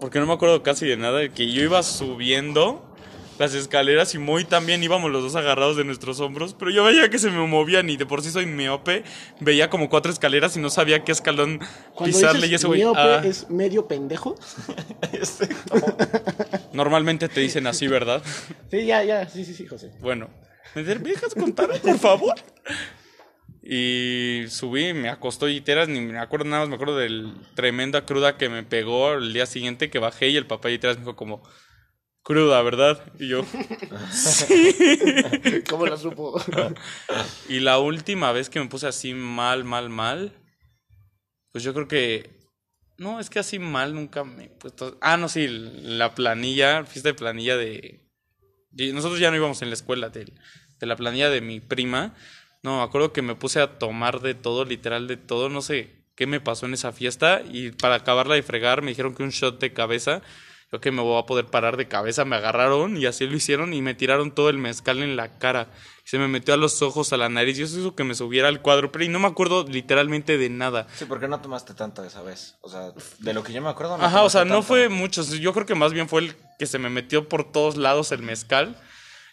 Porque 0.00 0.18
no 0.18 0.26
me 0.26 0.32
acuerdo 0.32 0.62
casi 0.62 0.86
de 0.86 0.96
nada. 0.96 1.28
Que 1.28 1.50
yo 1.52 1.62
iba 1.62 1.82
subiendo 1.82 2.91
las 3.38 3.54
escaleras 3.54 4.14
y 4.14 4.18
muy 4.18 4.44
también 4.44 4.82
íbamos 4.82 5.10
los 5.10 5.22
dos 5.22 5.36
agarrados 5.36 5.76
de 5.76 5.84
nuestros 5.84 6.20
hombros, 6.20 6.54
pero 6.54 6.70
yo 6.70 6.84
veía 6.84 7.08
que 7.08 7.18
se 7.18 7.30
me 7.30 7.46
movían 7.46 7.88
y 7.90 7.96
de 7.96 8.06
por 8.06 8.22
sí 8.22 8.30
soy 8.30 8.46
miope, 8.46 9.04
veía 9.40 9.70
como 9.70 9.88
cuatro 9.88 10.12
escaleras 10.12 10.56
y 10.56 10.60
no 10.60 10.70
sabía 10.70 11.04
qué 11.04 11.12
escalón 11.12 11.60
Cuando 11.94 12.16
pisarle 12.16 12.46
y 12.46 12.50
dices 12.50 12.60
ese 12.60 12.66
güey. 12.66 12.80
miope, 12.80 13.00
ah, 13.00 13.22
es 13.24 13.50
medio 13.50 13.88
pendejo. 13.88 14.36
Normalmente 16.72 17.28
te 17.28 17.40
dicen 17.40 17.66
así, 17.66 17.86
¿verdad? 17.86 18.22
Sí, 18.70 18.86
ya, 18.86 19.02
ya. 19.04 19.28
Sí, 19.28 19.44
sí, 19.44 19.54
sí, 19.54 19.66
José. 19.66 19.92
Bueno, 20.00 20.30
¿me 20.74 20.82
dejas 20.82 21.34
contar, 21.34 21.68
por 21.80 21.98
favor? 21.98 22.34
Y 23.62 24.44
subí, 24.48 24.92
me 24.92 25.08
acostó 25.08 25.48
Yiteras, 25.48 25.88
ni 25.88 26.00
me 26.00 26.18
acuerdo 26.18 26.46
nada 26.46 26.62
más, 26.62 26.68
me 26.68 26.74
acuerdo 26.74 26.96
del 26.96 27.32
tremenda 27.54 28.04
cruda 28.04 28.36
que 28.36 28.48
me 28.48 28.64
pegó 28.64 29.12
el 29.12 29.32
día 29.32 29.46
siguiente 29.46 29.88
que 29.88 30.00
bajé 30.00 30.28
y 30.28 30.36
el 30.36 30.46
papá 30.46 30.68
de 30.68 30.74
Yiteras 30.74 30.96
me 30.96 31.02
dijo 31.02 31.14
como, 31.14 31.42
cruda, 32.22 32.62
¿verdad? 32.62 33.02
Y 33.18 33.28
yo, 33.28 33.44
¿Cómo 35.68 35.86
lo 35.86 35.96
supo? 35.96 36.40
Y 37.48 37.60
la 37.60 37.78
última 37.78 38.32
vez 38.32 38.50
que 38.50 38.60
me 38.60 38.68
puse 38.68 38.86
así 38.86 39.14
mal, 39.14 39.64
mal, 39.64 39.88
mal, 39.88 40.32
pues 41.52 41.64
yo 41.64 41.74
creo 41.74 41.88
que... 41.88 42.42
No, 42.98 43.18
es 43.18 43.30
que 43.30 43.38
así 43.38 43.58
mal 43.58 43.94
nunca 43.94 44.24
me 44.24 44.44
he 44.44 44.48
puesto... 44.48 44.98
Ah, 45.00 45.16
no, 45.16 45.28
sí, 45.28 45.48
la 45.48 46.14
planilla, 46.14 46.84
fiesta 46.84 47.08
de 47.08 47.14
planilla 47.14 47.56
de... 47.56 48.00
Nosotros 48.92 49.20
ya 49.20 49.30
no 49.30 49.36
íbamos 49.36 49.60
en 49.62 49.68
la 49.68 49.74
escuela 49.74 50.08
de, 50.08 50.32
de 50.78 50.86
la 50.86 50.96
planilla 50.96 51.30
de 51.30 51.40
mi 51.40 51.60
prima. 51.60 52.14
No, 52.62 52.78
me 52.78 52.84
acuerdo 52.84 53.12
que 53.12 53.22
me 53.22 53.34
puse 53.34 53.60
a 53.60 53.78
tomar 53.78 54.20
de 54.20 54.34
todo, 54.34 54.64
literal 54.64 55.08
de 55.08 55.16
todo, 55.16 55.48
no 55.48 55.62
sé 55.62 56.02
qué 56.14 56.26
me 56.26 56.40
pasó 56.40 56.66
en 56.66 56.74
esa 56.74 56.92
fiesta 56.92 57.42
y 57.50 57.70
para 57.70 57.96
acabarla 57.96 58.34
de 58.34 58.42
fregar 58.42 58.82
me 58.82 58.90
dijeron 58.90 59.14
que 59.14 59.22
un 59.22 59.30
shot 59.30 59.58
de 59.60 59.72
cabeza, 59.72 60.22
yo 60.72 60.80
que 60.80 60.90
me 60.90 61.02
voy 61.02 61.20
a 61.20 61.26
poder 61.26 61.44
parar 61.44 61.76
de 61.76 61.86
cabeza, 61.86 62.24
me 62.24 62.36
agarraron 62.36 62.96
y 62.96 63.04
así 63.04 63.26
lo 63.26 63.36
hicieron 63.36 63.74
y 63.74 63.82
me 63.82 63.94
tiraron 63.94 64.30
todo 64.30 64.48
el 64.48 64.56
mezcal 64.56 65.02
en 65.02 65.16
la 65.16 65.38
cara. 65.38 65.68
Se 66.04 66.18
me 66.18 66.28
metió 66.28 66.54
a 66.54 66.56
los 66.56 66.80
ojos, 66.80 67.12
a 67.12 67.18
la 67.18 67.28
nariz 67.28 67.58
y 67.58 67.62
eso 67.62 67.78
hizo 67.78 67.94
que 67.94 68.04
me 68.04 68.14
subiera 68.14 68.48
al 68.48 68.62
cuadro, 68.62 68.90
pero 68.90 69.04
y 69.04 69.08
no 69.08 69.18
me 69.18 69.26
acuerdo 69.26 69.66
literalmente 69.68 70.38
de 70.38 70.48
nada. 70.48 70.86
Sí, 70.96 71.04
¿por 71.04 71.20
qué 71.20 71.28
no 71.28 71.42
tomaste 71.42 71.74
tanto 71.74 72.02
esa 72.02 72.22
vez? 72.22 72.56
O 72.62 72.70
sea, 72.70 72.92
de 73.18 73.34
lo 73.34 73.42
que 73.42 73.52
yo 73.52 73.60
me 73.60 73.68
acuerdo. 73.68 73.98
No 73.98 74.04
Ajá, 74.04 74.22
o 74.22 74.30
sea, 74.30 74.46
no 74.46 74.62
fue 74.62 74.88
mucho. 74.88 75.22
Yo 75.22 75.52
creo 75.52 75.66
que 75.66 75.74
más 75.74 75.92
bien 75.92 76.08
fue 76.08 76.22
el 76.22 76.36
que 76.58 76.64
se 76.64 76.78
me 76.78 76.88
metió 76.88 77.28
por 77.28 77.52
todos 77.52 77.76
lados 77.76 78.10
el 78.10 78.22
mezcal. 78.22 78.74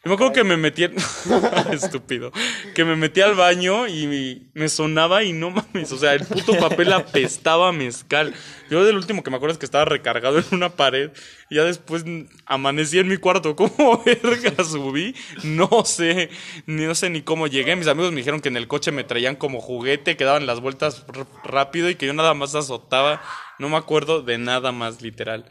Yo 0.01 0.09
me 0.09 0.13
acuerdo 0.15 0.31
que 0.31 0.45
me 0.45 0.55
metí, 0.55 0.85
estúpido, 1.73 2.31
que 2.73 2.85
me 2.85 2.95
metí 2.95 3.19
al 3.19 3.35
baño 3.35 3.85
y 3.85 4.49
me 4.53 4.69
sonaba 4.69 5.23
y 5.23 5.33
no 5.33 5.49
mames, 5.51 5.91
o 5.91 5.97
sea, 5.97 6.13
el 6.13 6.25
puto 6.25 6.57
papel 6.57 6.93
apestaba 6.93 7.67
a 7.67 7.71
mezcal. 7.73 8.33
Yo 8.69 8.85
del 8.85 8.95
último 8.95 9.23
que 9.23 9.29
me 9.29 9.35
acuerdo 9.35 9.51
es 9.51 9.57
que 9.57 9.65
estaba 9.65 9.83
recargado 9.83 10.39
en 10.39 10.45
una 10.51 10.69
pared 10.69 11.11
y 11.49 11.55
ya 11.55 11.65
después 11.65 12.05
amanecí 12.45 12.97
en 12.99 13.09
mi 13.09 13.17
cuarto. 13.17 13.57
¿Cómo 13.57 14.01
verga 14.05 14.63
subí? 14.63 15.13
No 15.43 15.83
sé, 15.83 16.29
ni 16.65 16.85
no 16.85 16.95
sé 16.95 17.09
ni 17.09 17.21
cómo 17.21 17.47
llegué. 17.47 17.75
Mis 17.75 17.87
amigos 17.87 18.11
me 18.11 18.17
dijeron 18.19 18.39
que 18.39 18.47
en 18.47 18.55
el 18.55 18.69
coche 18.69 18.93
me 18.93 19.03
traían 19.03 19.35
como 19.35 19.59
juguete, 19.59 20.15
que 20.15 20.23
daban 20.23 20.45
las 20.45 20.61
vueltas 20.61 21.05
rápido 21.43 21.89
y 21.89 21.95
que 21.95 22.05
yo 22.05 22.13
nada 22.13 22.33
más 22.33 22.55
azotaba. 22.55 23.21
No 23.57 23.67
me 23.67 23.75
acuerdo 23.75 24.21
de 24.21 24.37
nada 24.37 24.71
más, 24.71 25.01
literal. 25.01 25.43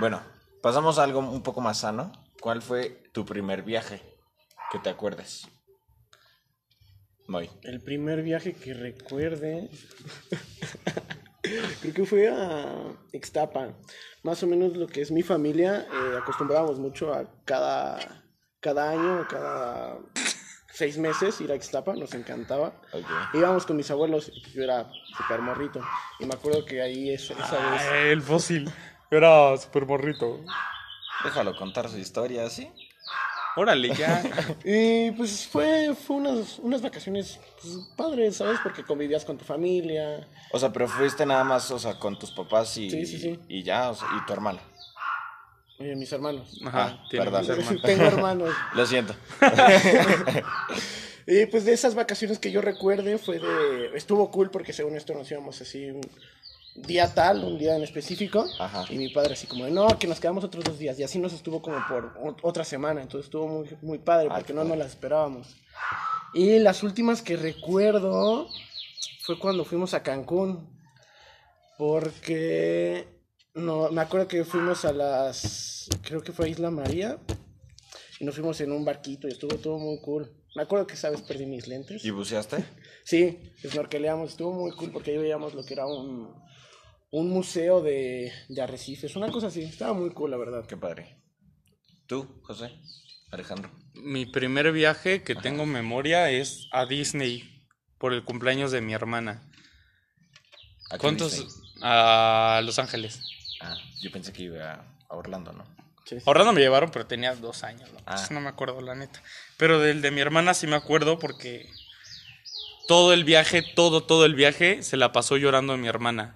Bueno, 0.00 0.20
pasamos 0.62 0.98
a 0.98 1.04
algo 1.04 1.20
un 1.20 1.44
poco 1.44 1.60
más 1.60 1.78
sano. 1.78 2.25
¿Cuál 2.46 2.62
fue 2.62 3.02
tu 3.10 3.24
primer 3.26 3.64
viaje? 3.64 4.00
Que 4.70 4.78
te 4.78 4.88
acuerdes. 4.88 5.48
Muy. 7.26 7.50
El 7.64 7.80
primer 7.82 8.22
viaje 8.22 8.52
que 8.52 8.72
recuerde. 8.72 9.68
Creo 11.82 11.92
que 11.92 12.04
fue 12.06 12.28
a 12.28 12.92
Ixtapa. 13.12 13.74
Más 14.22 14.44
o 14.44 14.46
menos 14.46 14.76
lo 14.76 14.86
que 14.86 15.00
es 15.00 15.10
mi 15.10 15.24
familia. 15.24 15.88
eh, 15.92 16.18
acostumbrábamos 16.22 16.78
mucho 16.78 17.12
a 17.12 17.28
cada, 17.44 17.98
cada 18.60 18.90
año, 18.90 19.26
cada 19.28 19.98
seis 20.72 20.98
meses 20.98 21.40
ir 21.40 21.50
a 21.50 21.56
Ixtapa. 21.56 21.94
Nos 21.96 22.14
encantaba. 22.14 22.80
Íbamos 23.34 23.66
con 23.66 23.76
mis 23.76 23.90
abuelos. 23.90 24.30
y 24.32 24.52
Yo 24.52 24.62
era 24.62 24.88
súper 25.16 25.40
morrito. 25.40 25.80
Y 26.20 26.26
me 26.26 26.34
acuerdo 26.34 26.64
que 26.64 26.80
ahí 26.80 27.10
es- 27.12 27.28
esa 27.28 27.70
vez. 27.72 27.82
Ay, 27.90 28.10
el 28.10 28.22
fósil. 28.22 28.70
Era 29.10 29.56
súper 29.56 29.84
morrito. 29.84 30.44
Déjalo 31.26 31.56
contar 31.56 31.88
su 31.88 31.98
historia, 31.98 32.48
¿sí? 32.50 32.68
Órale, 33.58 33.94
ya. 33.94 34.22
Y 34.64 35.10
pues 35.12 35.46
fue, 35.46 35.94
fue 35.94 36.16
unas, 36.16 36.58
unas 36.58 36.82
vacaciones 36.82 37.38
pues, 37.62 37.74
padres, 37.96 38.36
¿sabes? 38.36 38.58
Porque 38.62 38.82
convivías 38.84 39.24
con 39.24 39.38
tu 39.38 39.44
familia. 39.44 40.26
O 40.52 40.58
sea, 40.58 40.72
pero 40.72 40.86
fuiste 40.88 41.24
nada 41.24 41.42
más, 41.44 41.70
o 41.70 41.78
sea, 41.78 41.98
con 41.98 42.18
tus 42.18 42.30
papás 42.32 42.76
y, 42.76 42.90
Sí, 42.90 43.06
sí, 43.06 43.18
sí. 43.18 43.40
y 43.48 43.62
ya, 43.62 43.90
o 43.90 43.94
sea, 43.94 44.08
y 44.20 44.26
tu 44.26 44.32
hermana. 44.32 44.60
eh, 45.78 45.94
mis 45.96 46.12
hermanos. 46.12 46.60
Ajá, 46.66 46.98
Ah, 47.00 47.04
perdón. 47.10 47.44
hermanos. 47.50 47.82
Tengo 47.82 48.04
hermanos. 48.04 48.54
Lo 48.74 48.86
siento. 48.86 49.14
Y 51.28 51.46
pues 51.46 51.64
de 51.64 51.72
esas 51.72 51.96
vacaciones 51.96 52.38
que 52.38 52.52
yo 52.52 52.60
recuerde 52.60 53.18
fue 53.18 53.40
de... 53.40 53.90
Estuvo 53.96 54.30
cool 54.30 54.48
porque 54.48 54.72
según 54.72 54.94
esto 54.96 55.12
nos 55.12 55.28
íbamos 55.28 55.60
así 55.60 55.90
día 56.78 57.12
tal, 57.12 57.44
un 57.44 57.58
día 57.58 57.76
en 57.76 57.82
específico. 57.82 58.46
Ajá. 58.58 58.84
Y 58.90 58.96
mi 58.96 59.08
padre 59.08 59.34
así 59.34 59.46
como, 59.46 59.64
de, 59.64 59.70
no, 59.70 59.98
que 59.98 60.06
nos 60.06 60.20
quedamos 60.20 60.44
otros 60.44 60.64
dos 60.64 60.78
días. 60.78 60.98
Y 60.98 61.02
así 61.02 61.18
nos 61.18 61.32
estuvo 61.32 61.62
como 61.62 61.78
por 61.88 62.36
otra 62.42 62.64
semana. 62.64 63.02
Entonces 63.02 63.26
estuvo 63.26 63.48
muy, 63.48 63.68
muy 63.82 63.98
padre 63.98 64.28
porque 64.28 64.52
no 64.52 64.64
nos 64.64 64.78
las 64.78 64.88
esperábamos. 64.88 65.56
Y 66.34 66.58
las 66.58 66.82
últimas 66.82 67.22
que 67.22 67.36
recuerdo 67.36 68.48
fue 69.22 69.38
cuando 69.38 69.64
fuimos 69.64 69.94
a 69.94 70.02
Cancún. 70.02 70.74
Porque... 71.78 73.14
No, 73.54 73.90
me 73.90 74.02
acuerdo 74.02 74.28
que 74.28 74.44
fuimos 74.44 74.84
a 74.84 74.92
las... 74.92 75.88
Creo 76.02 76.20
que 76.20 76.32
fue 76.32 76.46
a 76.46 76.48
Isla 76.48 76.70
María. 76.70 77.18
Y 78.20 78.24
nos 78.24 78.34
fuimos 78.34 78.60
en 78.60 78.72
un 78.72 78.84
barquito 78.84 79.28
y 79.28 79.32
estuvo 79.32 79.56
todo 79.56 79.78
muy 79.78 80.00
cool. 80.00 80.30
Me 80.54 80.62
acuerdo 80.62 80.86
que, 80.86 80.96
¿sabes? 80.96 81.20
Perdí 81.22 81.46
mis 81.46 81.68
lentes. 81.68 82.04
¿Y 82.04 82.10
buceaste? 82.10 82.64
Sí, 83.04 83.38
snorkeleamos. 83.66 84.30
Estuvo 84.30 84.52
muy 84.52 84.72
cool 84.72 84.90
porque 84.90 85.10
ahí 85.10 85.18
veíamos 85.18 85.54
lo 85.54 85.62
que 85.64 85.74
era 85.74 85.86
un, 85.86 86.34
un 87.10 87.30
museo 87.30 87.82
de, 87.82 88.32
de 88.48 88.62
arrecifes. 88.62 89.16
Una 89.16 89.30
cosa 89.30 89.48
así. 89.48 89.62
Estaba 89.62 89.92
muy 89.92 90.10
cool, 90.10 90.30
la 90.30 90.36
verdad. 90.36 90.66
Qué 90.66 90.76
padre. 90.76 91.16
¿Tú, 92.06 92.40
José? 92.42 92.72
Alejandro. 93.30 93.70
Mi 93.94 94.26
primer 94.26 94.70
viaje 94.72 95.22
que 95.22 95.34
tengo 95.34 95.66
memoria 95.66 96.30
es 96.30 96.68
a 96.72 96.86
Disney 96.86 97.66
por 97.98 98.12
el 98.12 98.24
cumpleaños 98.24 98.70
de 98.70 98.80
mi 98.80 98.92
hermana. 98.92 99.42
¿A 100.90 100.94
qué 100.94 100.98
¿Cuántos? 100.98 101.32
Disney? 101.32 101.50
A 101.82 102.60
Los 102.64 102.78
Ángeles. 102.78 103.20
Ah, 103.60 103.76
yo 104.00 104.10
pensé 104.12 104.32
que 104.32 104.44
iba 104.44 104.86
a 105.08 105.16
Orlando, 105.16 105.52
¿no? 105.52 105.64
Sí, 106.04 106.20
sí. 106.20 106.22
Orlando 106.24 106.52
me 106.52 106.60
llevaron, 106.60 106.90
pero 106.90 107.06
tenía 107.06 107.34
dos 107.34 107.64
años. 107.64 107.90
¿no? 107.92 107.98
Ah. 108.06 108.24
No 108.30 108.40
me 108.40 108.48
acuerdo, 108.48 108.80
la 108.80 108.94
neta. 108.94 109.20
Pero 109.56 109.80
del 109.80 110.02
de 110.02 110.10
mi 110.12 110.20
hermana 110.20 110.54
sí 110.54 110.66
me 110.66 110.76
acuerdo 110.76 111.18
porque 111.18 111.68
todo 112.86 113.12
el 113.12 113.24
viaje, 113.24 113.62
todo, 113.62 114.04
todo 114.04 114.24
el 114.24 114.34
viaje 114.34 114.82
se 114.82 114.96
la 114.96 115.12
pasó 115.12 115.36
llorando 115.36 115.76
mi 115.76 115.88
hermana. 115.88 116.35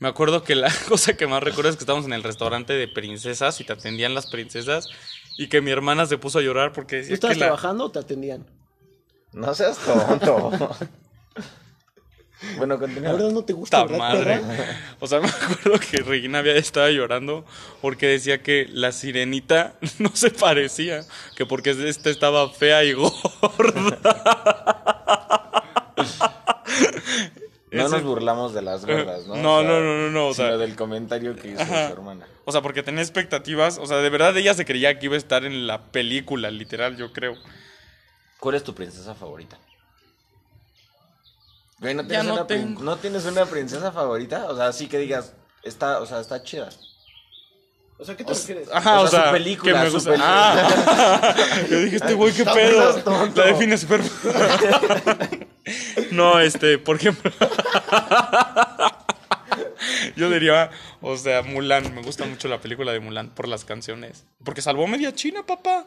Me 0.00 0.08
acuerdo 0.08 0.42
que 0.42 0.54
la 0.54 0.72
cosa 0.88 1.16
que 1.16 1.26
más 1.26 1.42
recuerdo 1.42 1.70
es 1.70 1.76
que 1.76 1.80
estábamos 1.82 2.06
en 2.06 2.12
el 2.14 2.22
restaurante 2.22 2.72
de 2.72 2.88
princesas 2.88 3.60
y 3.60 3.64
te 3.64 3.72
atendían 3.72 4.14
las 4.14 4.26
princesas 4.26 4.88
y 5.36 5.48
que 5.48 5.60
mi 5.60 5.70
hermana 5.70 6.06
se 6.06 6.18
puso 6.18 6.38
a 6.38 6.42
llorar 6.42 6.72
porque 6.72 6.96
¿Tú 6.96 7.00
decía 7.02 7.14
estabas 7.14 7.34
que 7.36 7.40
la- 7.40 7.46
trabajando 7.46 7.84
o 7.84 7.90
te 7.90 7.98
atendían? 7.98 8.46
No 9.32 9.54
seas 9.54 9.78
tonto. 9.78 10.50
Bueno, 12.58 12.74
La 12.74 12.80
continúa. 12.80 13.12
verdad 13.12 13.30
no 13.30 13.42
te 13.44 13.54
gusta, 13.54 13.78
¡Ta 13.78 13.84
¿verdad, 13.84 13.98
madre! 13.98 14.36
perra? 14.38 14.80
O 15.00 15.06
sea, 15.06 15.18
me 15.20 15.28
acuerdo 15.28 15.78
que 15.80 15.96
Regina 15.98 16.40
había 16.40 16.56
estado 16.56 16.90
llorando 16.90 17.46
porque 17.80 18.06
decía 18.06 18.42
que 18.42 18.66
la 18.70 18.92
sirenita 18.92 19.76
no 19.98 20.10
se 20.14 20.30
parecía, 20.30 21.06
que 21.36 21.46
porque 21.46 21.70
esta 21.70 22.10
estaba 22.10 22.50
fea 22.50 22.84
y 22.84 22.92
gorda. 22.92 23.10
No 27.74 27.86
Ese- 27.86 27.96
nos 27.96 28.02
burlamos 28.04 28.54
de 28.54 28.62
las 28.62 28.84
gordas, 28.86 29.26
¿no? 29.26 29.36
No, 29.36 29.62
no, 29.62 29.80
no, 29.80 29.96
no, 30.02 30.10
no, 30.10 30.26
o 30.28 30.34
sino 30.34 30.48
sea- 30.48 30.56
del 30.56 30.76
comentario 30.76 31.34
que 31.36 31.48
hizo 31.48 31.60
Ajá. 31.62 31.88
su 31.88 31.92
hermana. 31.94 32.26
O 32.44 32.52
sea, 32.52 32.62
porque 32.62 32.82
tenía 32.82 33.02
expectativas. 33.02 33.78
O 33.78 33.86
sea, 33.86 33.96
de 33.98 34.10
verdad 34.10 34.36
ella 34.36 34.54
se 34.54 34.64
creía 34.64 34.98
que 34.98 35.06
iba 35.06 35.14
a 35.14 35.18
estar 35.18 35.44
en 35.44 35.66
la 35.66 35.82
película, 35.90 36.50
literal, 36.50 36.96
yo 36.96 37.12
creo. 37.12 37.34
¿Cuál 38.38 38.54
es 38.56 38.64
tu 38.64 38.74
princesa 38.74 39.14
favorita? 39.14 39.58
Güey, 41.80 41.94
¿no 41.94 42.02
Ya 42.02 42.08
tienes, 42.08 42.26
no 42.26 42.34
una, 42.34 42.46
tengo. 42.46 42.82
¿no 42.82 42.96
tienes 42.96 43.24
una 43.24 43.46
princesa 43.46 43.90
favorita? 43.92 44.46
O 44.48 44.56
sea, 44.56 44.72
sí 44.72 44.86
que 44.86 44.98
digas, 44.98 45.32
está, 45.62 46.00
o 46.00 46.06
sea, 46.06 46.20
está 46.20 46.42
chida. 46.42 46.68
O 47.96 48.04
sea, 48.04 48.16
¿qué 48.16 48.24
te 48.24 48.34
refieres? 48.34 48.68
Ajá, 48.72 49.00
O 49.00 49.04
o 49.04 49.08
sea, 49.08 49.26
su 49.26 49.32
película, 49.32 49.72
que 49.72 49.78
me 49.78 49.86
su 49.86 49.92
gusta. 49.94 50.10
película. 50.10 50.68
Ah, 50.68 51.34
yo 51.70 51.78
dije, 51.80 51.96
este 51.96 52.14
güey, 52.14 52.32
qué 52.32 52.44
pedo. 52.44 53.02
La 53.36 53.44
define 53.46 53.78
súper. 53.78 54.00
no, 56.14 56.40
este, 56.40 56.78
por 56.78 56.96
ejemplo. 56.96 57.30
yo 60.16 60.30
diría, 60.30 60.70
o 61.00 61.16
sea, 61.16 61.42
Mulan. 61.42 61.94
Me 61.94 62.02
gusta 62.02 62.24
mucho 62.24 62.48
la 62.48 62.60
película 62.60 62.92
de 62.92 63.00
Mulan 63.00 63.34
por 63.34 63.48
las 63.48 63.64
canciones. 63.64 64.26
Porque 64.44 64.62
salvó 64.62 64.86
media 64.86 65.14
China, 65.14 65.44
papá. 65.44 65.86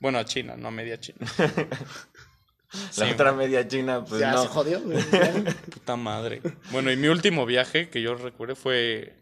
Bueno, 0.00 0.18
a 0.18 0.24
China, 0.24 0.56
no 0.56 0.68
a 0.68 0.70
media 0.70 1.00
China. 1.00 1.18
La 2.68 2.90
Sí, 2.90 3.02
otra 3.12 3.32
media 3.32 3.66
china, 3.66 4.04
pues 4.04 4.20
ya 4.20 4.32
no. 4.32 4.42
se 4.42 4.48
jodió, 4.48 4.80
güey. 4.80 5.02
Puta 5.72 5.96
madre. 5.96 6.42
Bueno, 6.70 6.90
y 6.90 6.96
mi 6.96 7.08
último 7.08 7.46
viaje 7.46 7.88
que 7.88 8.02
yo 8.02 8.14
recuerdo 8.16 8.56
fue 8.56 9.14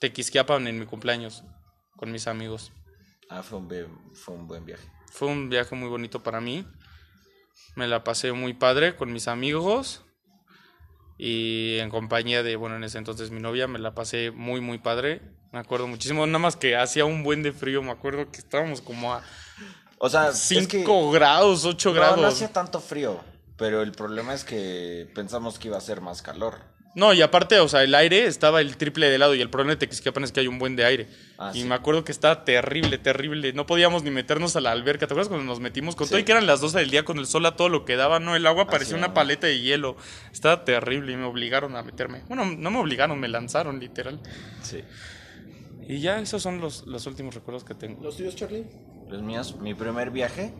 Tequisquiapan 0.00 0.66
en 0.66 0.78
mi 0.78 0.86
cumpleaños 0.86 1.42
con 1.96 2.12
mis 2.12 2.26
amigos. 2.28 2.72
Ah, 3.28 3.42
fue 3.42 3.58
un, 3.58 3.68
fue 4.14 4.34
un 4.34 4.46
buen 4.46 4.64
viaje. 4.64 4.88
Fue 5.10 5.28
un 5.28 5.48
viaje 5.48 5.74
muy 5.74 5.88
bonito 5.88 6.22
para 6.22 6.40
mí. 6.40 6.64
Me 7.76 7.88
la 7.88 8.04
pasé 8.04 8.32
muy 8.32 8.54
padre 8.54 8.96
con 8.96 9.12
mis 9.12 9.28
amigos 9.28 10.04
y 11.18 11.78
en 11.78 11.90
compañía 11.90 12.42
de, 12.42 12.56
bueno, 12.56 12.76
en 12.76 12.84
ese 12.84 12.98
entonces 12.98 13.30
mi 13.30 13.40
novia, 13.40 13.68
me 13.68 13.78
la 13.78 13.94
pasé 13.94 14.30
muy, 14.30 14.60
muy 14.60 14.78
padre. 14.78 15.22
Me 15.52 15.58
acuerdo 15.58 15.86
muchísimo, 15.86 16.26
nada 16.26 16.38
más 16.38 16.56
que 16.56 16.76
hacía 16.76 17.04
un 17.04 17.22
buen 17.22 17.42
de 17.42 17.52
frío, 17.52 17.82
me 17.82 17.90
acuerdo 17.90 18.30
que 18.30 18.38
estábamos 18.38 18.80
como 18.80 19.12
a 19.12 19.22
O 19.98 20.08
sea, 20.08 20.32
5 20.32 20.60
es 20.60 20.66
que 20.66 20.84
grados, 21.12 21.64
8 21.64 21.88
no, 21.90 21.94
grados. 21.94 22.20
no 22.20 22.26
hacía 22.26 22.52
tanto 22.52 22.80
frío, 22.80 23.20
pero 23.56 23.82
el 23.82 23.92
problema 23.92 24.34
es 24.34 24.44
que 24.44 25.08
pensamos 25.14 25.58
que 25.58 25.68
iba 25.68 25.76
a 25.76 25.80
ser 25.82 26.00
más 26.00 26.22
calor. 26.22 26.71
No, 26.94 27.14
y 27.14 27.22
aparte, 27.22 27.58
o 27.58 27.68
sea, 27.68 27.82
el 27.82 27.94
aire 27.94 28.26
estaba 28.26 28.60
el 28.60 28.76
triple 28.76 29.08
de 29.08 29.14
helado 29.14 29.34
y 29.34 29.40
el 29.40 29.48
problema 29.48 29.70
de 29.72 29.76
Tequisquiapan 29.78 30.24
es 30.24 30.32
que 30.32 30.40
hay 30.40 30.46
un 30.46 30.58
buen 30.58 30.76
de 30.76 30.84
aire. 30.84 31.08
Ah, 31.38 31.50
y 31.54 31.62
sí. 31.62 31.64
me 31.66 31.74
acuerdo 31.74 32.04
que 32.04 32.12
estaba 32.12 32.44
terrible, 32.44 32.98
terrible. 32.98 33.54
No 33.54 33.64
podíamos 33.64 34.02
ni 34.02 34.10
meternos 34.10 34.56
a 34.56 34.60
la 34.60 34.72
alberca. 34.72 35.06
¿Te 35.06 35.14
acuerdas 35.14 35.28
cuando 35.28 35.46
nos 35.46 35.58
metimos 35.58 35.96
con 35.96 36.06
Sí. 36.06 36.10
todo 36.10 36.20
y 36.20 36.24
que 36.24 36.32
eran 36.32 36.46
las 36.46 36.60
12 36.60 36.78
del 36.80 36.90
día 36.90 37.04
con 37.04 37.18
el 37.18 37.24
sol 37.26 37.46
a 37.46 37.56
todo 37.56 37.70
lo 37.70 37.86
que 37.86 37.96
daba? 37.96 38.20
No, 38.20 38.36
el 38.36 38.46
agua 38.46 38.66
parecía 38.66 38.96
sí, 38.96 38.98
una 38.98 39.14
paleta 39.14 39.46
de 39.46 39.58
hielo. 39.60 39.96
Estaba 40.32 40.64
terrible 40.64 41.12
y 41.12 41.16
me 41.16 41.24
obligaron 41.24 41.76
a 41.76 41.82
meterme. 41.82 42.24
Bueno, 42.28 42.44
no 42.44 42.70
me 42.70 42.78
obligaron, 42.78 43.18
me 43.18 43.28
lanzaron 43.28 43.80
literal. 43.80 44.20
Sí. 44.60 44.84
Y 45.88 46.00
ya 46.00 46.18
esos 46.20 46.42
son 46.42 46.60
los, 46.60 46.86
los 46.86 47.06
últimos 47.06 47.34
recuerdos 47.34 47.64
que 47.64 47.74
tengo. 47.74 48.02
¿Los 48.02 48.18
tuyos, 48.18 48.36
Charlie? 48.36 48.66
Los 49.08 49.22
míos, 49.22 49.56
mi 49.60 49.74
primer 49.74 50.10
viaje, 50.10 50.52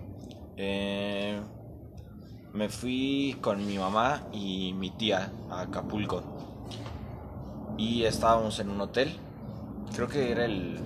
eh, 0.57 1.41
me 2.52 2.68
fui 2.68 3.37
con 3.40 3.66
mi 3.66 3.78
mamá 3.78 4.23
y 4.32 4.73
mi 4.75 4.90
tía 4.90 5.30
a 5.50 5.62
Acapulco. 5.62 6.23
Y 7.78 8.04
estábamos 8.04 8.59
en 8.61 8.71
un 8.71 8.80
hotel. 8.80 9.16
Creo 9.94 10.09
que 10.09 10.30
era 10.30 10.44
el... 10.44 10.78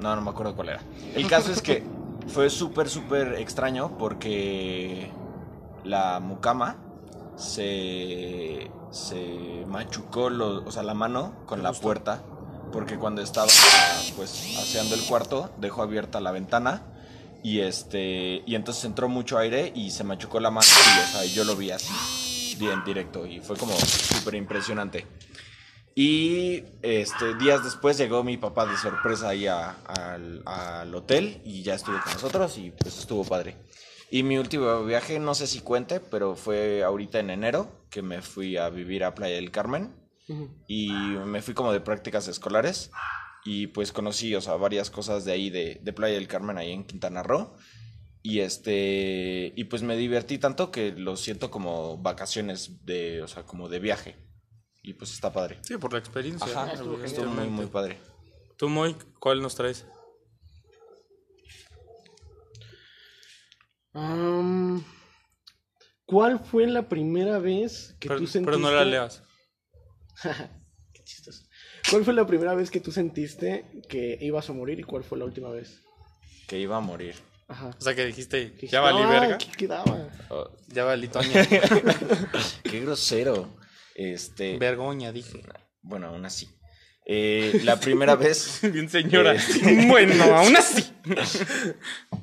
No, 0.00 0.16
no 0.16 0.22
me 0.22 0.30
acuerdo 0.30 0.54
cuál 0.56 0.70
era. 0.70 0.80
El 1.14 1.26
caso 1.28 1.52
es 1.52 1.60
que 1.60 1.84
fue 2.28 2.48
súper, 2.48 2.88
súper 2.88 3.34
extraño 3.34 3.98
porque 3.98 5.10
la 5.84 6.20
mucama 6.20 6.76
se, 7.36 8.70
se 8.90 9.64
machucó 9.68 10.30
lo- 10.30 10.64
o 10.64 10.70
sea, 10.70 10.82
la 10.82 10.94
mano 10.94 11.32
con 11.46 11.62
la 11.62 11.72
puerta 11.72 12.22
porque 12.72 12.96
cuando 12.98 13.20
estaba 13.20 13.48
pues 14.16 14.56
aseando 14.58 14.94
el 14.94 15.02
cuarto 15.02 15.50
dejó 15.58 15.82
abierta 15.82 16.20
la 16.20 16.30
ventana 16.30 16.82
y 17.42 17.60
este 17.60 18.42
y 18.46 18.54
entonces 18.54 18.84
entró 18.84 19.08
mucho 19.08 19.38
aire 19.38 19.72
y 19.74 19.90
se 19.90 20.04
machucó 20.04 20.40
la 20.40 20.50
mano 20.50 20.66
y 20.66 21.00
o 21.00 21.06
sea, 21.12 21.24
yo 21.24 21.44
lo 21.44 21.56
vi 21.56 21.70
así 21.70 22.56
bien 22.58 22.82
directo 22.84 23.26
y 23.26 23.40
fue 23.40 23.56
como 23.56 23.74
súper 23.76 24.34
impresionante. 24.34 25.06
Y 25.94 26.62
este, 26.82 27.34
días 27.34 27.64
después 27.64 27.98
llegó 27.98 28.22
mi 28.22 28.36
papá 28.36 28.64
de 28.66 28.76
sorpresa 28.76 29.30
ahí 29.30 29.46
a- 29.46 29.70
al, 29.86 30.42
al 30.46 30.94
hotel 30.94 31.40
y 31.44 31.62
ya 31.62 31.74
estuvo 31.74 31.98
con 32.00 32.12
nosotros 32.12 32.56
y 32.58 32.70
pues 32.70 32.98
estuvo 32.98 33.24
padre. 33.24 33.56
Y 34.10 34.22
mi 34.22 34.38
último 34.38 34.84
viaje, 34.84 35.18
no 35.18 35.34
sé 35.34 35.46
si 35.46 35.60
cuente, 35.60 36.00
pero 36.00 36.36
fue 36.36 36.82
ahorita 36.84 37.18
en 37.18 37.30
enero 37.30 37.86
que 37.90 38.02
me 38.02 38.22
fui 38.22 38.56
a 38.56 38.68
vivir 38.68 39.04
a 39.04 39.14
Playa 39.14 39.34
del 39.36 39.50
Carmen 39.50 39.94
y 40.68 40.90
me 40.92 41.42
fui 41.42 41.54
como 41.54 41.72
de 41.72 41.80
prácticas 41.80 42.28
escolares 42.28 42.90
y 43.44 43.68
pues 43.68 43.92
conocí, 43.92 44.34
o 44.34 44.40
sea, 44.40 44.54
varias 44.54 44.90
cosas 44.90 45.24
de 45.24 45.32
ahí 45.32 45.50
de, 45.50 45.80
de 45.82 45.92
Playa 45.92 46.14
del 46.14 46.28
Carmen 46.28 46.58
ahí 46.58 46.72
en 46.72 46.84
Quintana 46.84 47.22
Roo. 47.22 47.54
Y 48.22 48.40
este, 48.40 49.52
y 49.56 49.64
pues 49.64 49.82
me 49.82 49.96
divertí 49.96 50.38
tanto 50.38 50.70
que 50.70 50.92
lo 50.92 51.16
siento 51.16 51.50
como 51.50 51.96
vacaciones 51.98 52.84
de, 52.84 53.22
o 53.22 53.28
sea, 53.28 53.44
como 53.44 53.68
de 53.68 53.78
viaje. 53.78 54.16
Y 54.82 54.94
pues 54.94 55.12
está 55.12 55.32
padre. 55.32 55.58
Sí, 55.62 55.76
por 55.78 55.92
la 55.92 55.98
experiencia. 55.98 56.46
Ajá, 56.46 56.74
¿no? 56.82 57.02
estuvo 57.02 57.26
muy, 57.26 57.48
muy 57.48 57.66
padre. 57.66 57.98
Tú, 58.56 58.68
Moy, 58.68 58.94
¿cuál 59.18 59.40
nos 59.40 59.54
traes? 59.54 59.86
Am, 63.92 64.84
¿Cuál 66.04 66.40
fue 66.40 66.66
la 66.66 66.88
primera 66.88 67.38
vez 67.38 67.96
que 67.98 68.08
Pero, 68.08 68.20
tú 68.20 68.26
sentiste... 68.26 68.44
pero 68.44 68.58
no 68.58 68.70
la 68.70 68.84
leas. 68.84 69.22
¿Cuál 71.90 72.04
fue 72.04 72.14
la 72.14 72.26
primera 72.26 72.54
vez 72.54 72.70
que 72.70 72.80
tú 72.80 72.92
sentiste 72.92 73.64
que 73.88 74.16
ibas 74.20 74.48
a 74.48 74.52
morir 74.52 74.78
y 74.78 74.84
cuál 74.84 75.02
fue 75.02 75.18
la 75.18 75.24
última 75.24 75.50
vez? 75.50 75.82
Que 76.46 76.58
iba 76.58 76.76
a 76.76 76.80
morir. 76.80 77.14
Ajá. 77.48 77.74
O 77.76 77.82
sea, 77.82 77.96
que 77.96 78.04
dijiste, 78.06 78.54
ya 78.62 78.80
valí 78.80 79.02
ah, 79.02 79.08
verga. 79.08 79.38
¿Qué 79.38 79.50
quedaba? 79.56 80.08
Oh, 80.28 80.50
Ya 80.68 80.84
valí 80.84 81.08
Toña. 81.08 81.46
qué 82.62 82.80
grosero. 82.80 83.48
Este, 83.96 84.56
Vergoña, 84.56 85.10
dije. 85.10 85.42
bueno, 85.82 86.06
aún 86.06 86.24
así. 86.24 86.48
Eh, 87.06 87.60
la 87.64 87.80
primera 87.80 88.14
vez, 88.14 88.60
Bien 88.72 88.88
señora. 88.88 89.34
Eh. 89.34 89.86
Bueno, 89.88 90.22
aún 90.36 90.56
así. 90.56 90.92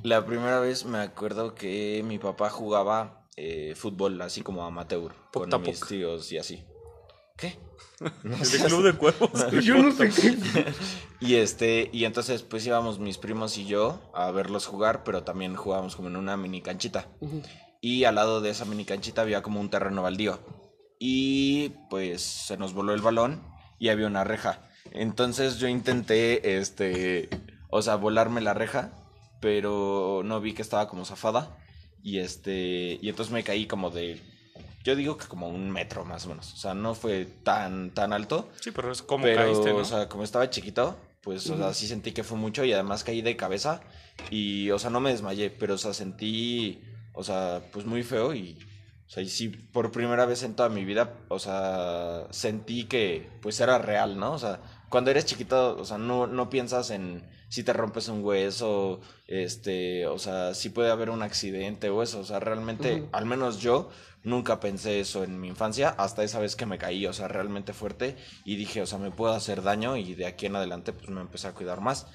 la 0.04 0.26
primera 0.26 0.62
vez 0.62 0.86
me 0.86 1.00
acuerdo 1.00 1.56
que 1.56 2.02
mi 2.06 2.20
papá 2.20 2.50
jugaba 2.50 3.28
eh, 3.36 3.74
fútbol 3.76 4.22
así 4.22 4.42
como 4.42 4.64
amateur 4.64 5.14
con 5.34 5.50
Poc 5.50 5.68
mis 5.68 5.82
tíos 5.82 6.32
y 6.32 6.38
así. 6.38 6.64
¿Qué? 7.38 7.60
El 8.00 8.63
club 8.65 8.84
de 8.84 8.94
cuervos. 8.94 9.51
Yo 9.63 9.77
no 9.77 9.91
sé 9.91 10.10
qué. 10.10 10.38
Y 11.20 11.36
este, 11.36 11.89
y 11.91 12.06
entonces 12.06 12.44
pues 12.44 12.65
íbamos 12.65 13.00
mis 13.00 13.17
primos 13.17 13.58
y 13.58 13.65
yo 13.65 14.12
a 14.13 14.29
verlos 14.29 14.67
jugar, 14.67 15.03
pero 15.03 15.24
también 15.24 15.56
jugábamos 15.56 15.96
como 15.96 16.10
en 16.10 16.15
una 16.15 16.38
mini 16.38 16.62
canchita. 16.62 17.08
Y 17.82 18.03
al 18.03 18.15
lado 18.15 18.39
de 18.41 18.51
esa 18.51 18.65
mini 18.65 18.86
canchita 18.86 19.24
había 19.24 19.41
como 19.41 19.60
un 19.60 19.70
terreno 19.70 20.03
baldío. 20.03 20.39
Y 21.00 21.70
pues 21.89 22.22
se 22.22 22.58
nos 22.58 22.74
voló 22.74 22.94
el 22.94 23.01
balón 23.01 23.44
y 23.79 23.89
había 23.89 24.08
una 24.08 24.24
reja. 24.24 24.70
Entonces 24.91 25.58
yo 25.58 25.67
intenté, 25.67 26.60
este, 26.60 27.29
o 27.70 27.82
sea, 27.82 27.96
volarme 27.96 28.41
la 28.41 28.53
reja, 28.53 28.91
pero 29.41 30.22
no 30.24 30.39
vi 30.39 30.53
que 30.53 30.62
estaba 30.62 30.88
como 30.88 31.06
zafada. 31.06 31.58
Y 32.03 32.20
este, 32.20 33.00
y 33.01 33.10
entonces 33.10 33.34
me 33.34 33.44
caí 33.44 33.65
como 33.65 33.89
de, 33.89 34.22
yo 34.88 34.96
digo 34.96 35.17
que 35.17 35.27
como 35.27 35.50
un 35.50 35.70
metro 35.70 36.06
más 36.06 36.25
o 36.25 36.29
menos. 36.29 36.53
O 36.53 36.56
sea, 36.56 36.74
no 36.74 36.96
fue 36.96 37.25
tan, 37.44 37.91
tan 37.91 38.13
alto. 38.13 38.48
Sí, 38.62 38.72
pero 38.72 38.89
es 38.89 39.01
como 39.01 39.25
Pero, 39.25 39.41
caíste, 39.41 39.74
¿no? 39.74 39.79
o 39.79 39.84
sea, 39.84 40.08
como 40.08 40.24
estaba 40.24 40.50
chiquito, 40.50 40.96
pues, 41.22 41.50
o 41.50 41.58
sea, 41.58 41.74
sí 41.74 41.89
sentí 41.89 42.13
que 42.13 42.24
fue 42.24 42.38
mucho 42.38 42.63
y 42.63 42.72
además 42.72 43.03
caí 43.03 43.22
de 43.22 43.36
cabeza 43.36 43.82
y, 44.32 44.72
o 44.72 44.79
sea, 44.79 44.89
no 44.89 45.01
me 45.01 45.10
desmayé, 45.10 45.50
pero, 45.50 45.74
o 45.74 45.77
sea, 45.77 45.94
sentí, 45.94 46.82
o 47.12 47.22
sea, 47.22 47.63
pues 47.74 47.86
muy 47.86 48.01
feo 48.01 48.34
y, 48.34 48.58
o 49.06 49.10
sea, 49.10 49.22
y 49.22 49.27
sí, 49.27 49.50
por 49.50 49.91
primera 49.91 50.25
vez 50.25 50.44
en 50.44 50.56
toda 50.56 50.70
mi 50.70 50.86
vida, 50.86 51.15
o 51.27 51.38
sea, 51.38 52.25
sentí 52.29 52.86
que, 52.86 53.29
pues, 53.41 53.60
era 53.60 53.79
real, 53.79 54.17
¿no? 54.17 54.32
O 54.32 54.39
sea, 54.39 54.62
cuando 54.88 55.12
eres 55.12 55.25
chiquito, 55.25 55.75
o 55.77 55.84
sea, 55.84 55.98
no, 55.98 56.27
no 56.27 56.50
piensas 56.50 56.91
en 56.91 57.27
si 57.50 57.63
te 57.63 57.74
rompes 57.74 58.08
un 58.08 58.24
hueso, 58.24 59.01
este, 59.27 60.08
o 60.08 60.17
sea, 60.17 60.53
si 60.53 60.70
puede 60.70 60.91
haber 60.91 61.10
un 61.10 61.24
accidente 61.24 61.89
o 61.89 62.03
eso, 62.03 62.20
o 62.22 62.24
sea, 62.24 62.39
realmente, 62.39 63.08
al 63.12 63.25
menos 63.25 63.60
yo, 63.60 63.89
nunca 64.27 64.60
pensé 64.60 65.00
eso 65.00 65.24
en 65.24 65.39
mi 65.39 65.48
infancia, 65.48 65.89
hasta 65.89 66.24
esa 66.24 66.39
vez 66.39 66.55
que 66.55 66.65
me 66.65 66.77
caí, 66.77 67.05
o 67.07 67.13
sea, 67.13 67.27
realmente 67.27 67.74
fuerte, 67.74 68.15
y 68.46 68.55
dije, 68.55 68.81
o 68.81 68.86
sea, 68.86 69.00
me 69.00 69.12
puedo 69.12 69.34
hacer 69.34 69.63
daño, 69.63 69.98
y 69.98 70.13
de 70.13 70.25
aquí 70.25 70.46
en 70.46 70.55
adelante, 70.55 70.93
pues 70.93 71.10
me 71.10 71.22
empecé 71.22 71.48
a 71.48 71.53
cuidar 71.53 71.81
más. 71.81 72.07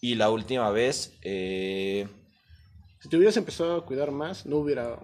Y 0.00 0.14
la 0.14 0.30
última 0.30 0.70
vez, 0.70 1.14
eh, 1.22 2.08
Si 3.00 3.08
te 3.08 3.16
hubieras 3.16 3.36
empezado 3.36 3.76
a 3.76 3.86
cuidar 3.86 4.10
más, 4.10 4.44
no 4.44 4.56
hubiera 4.56 4.98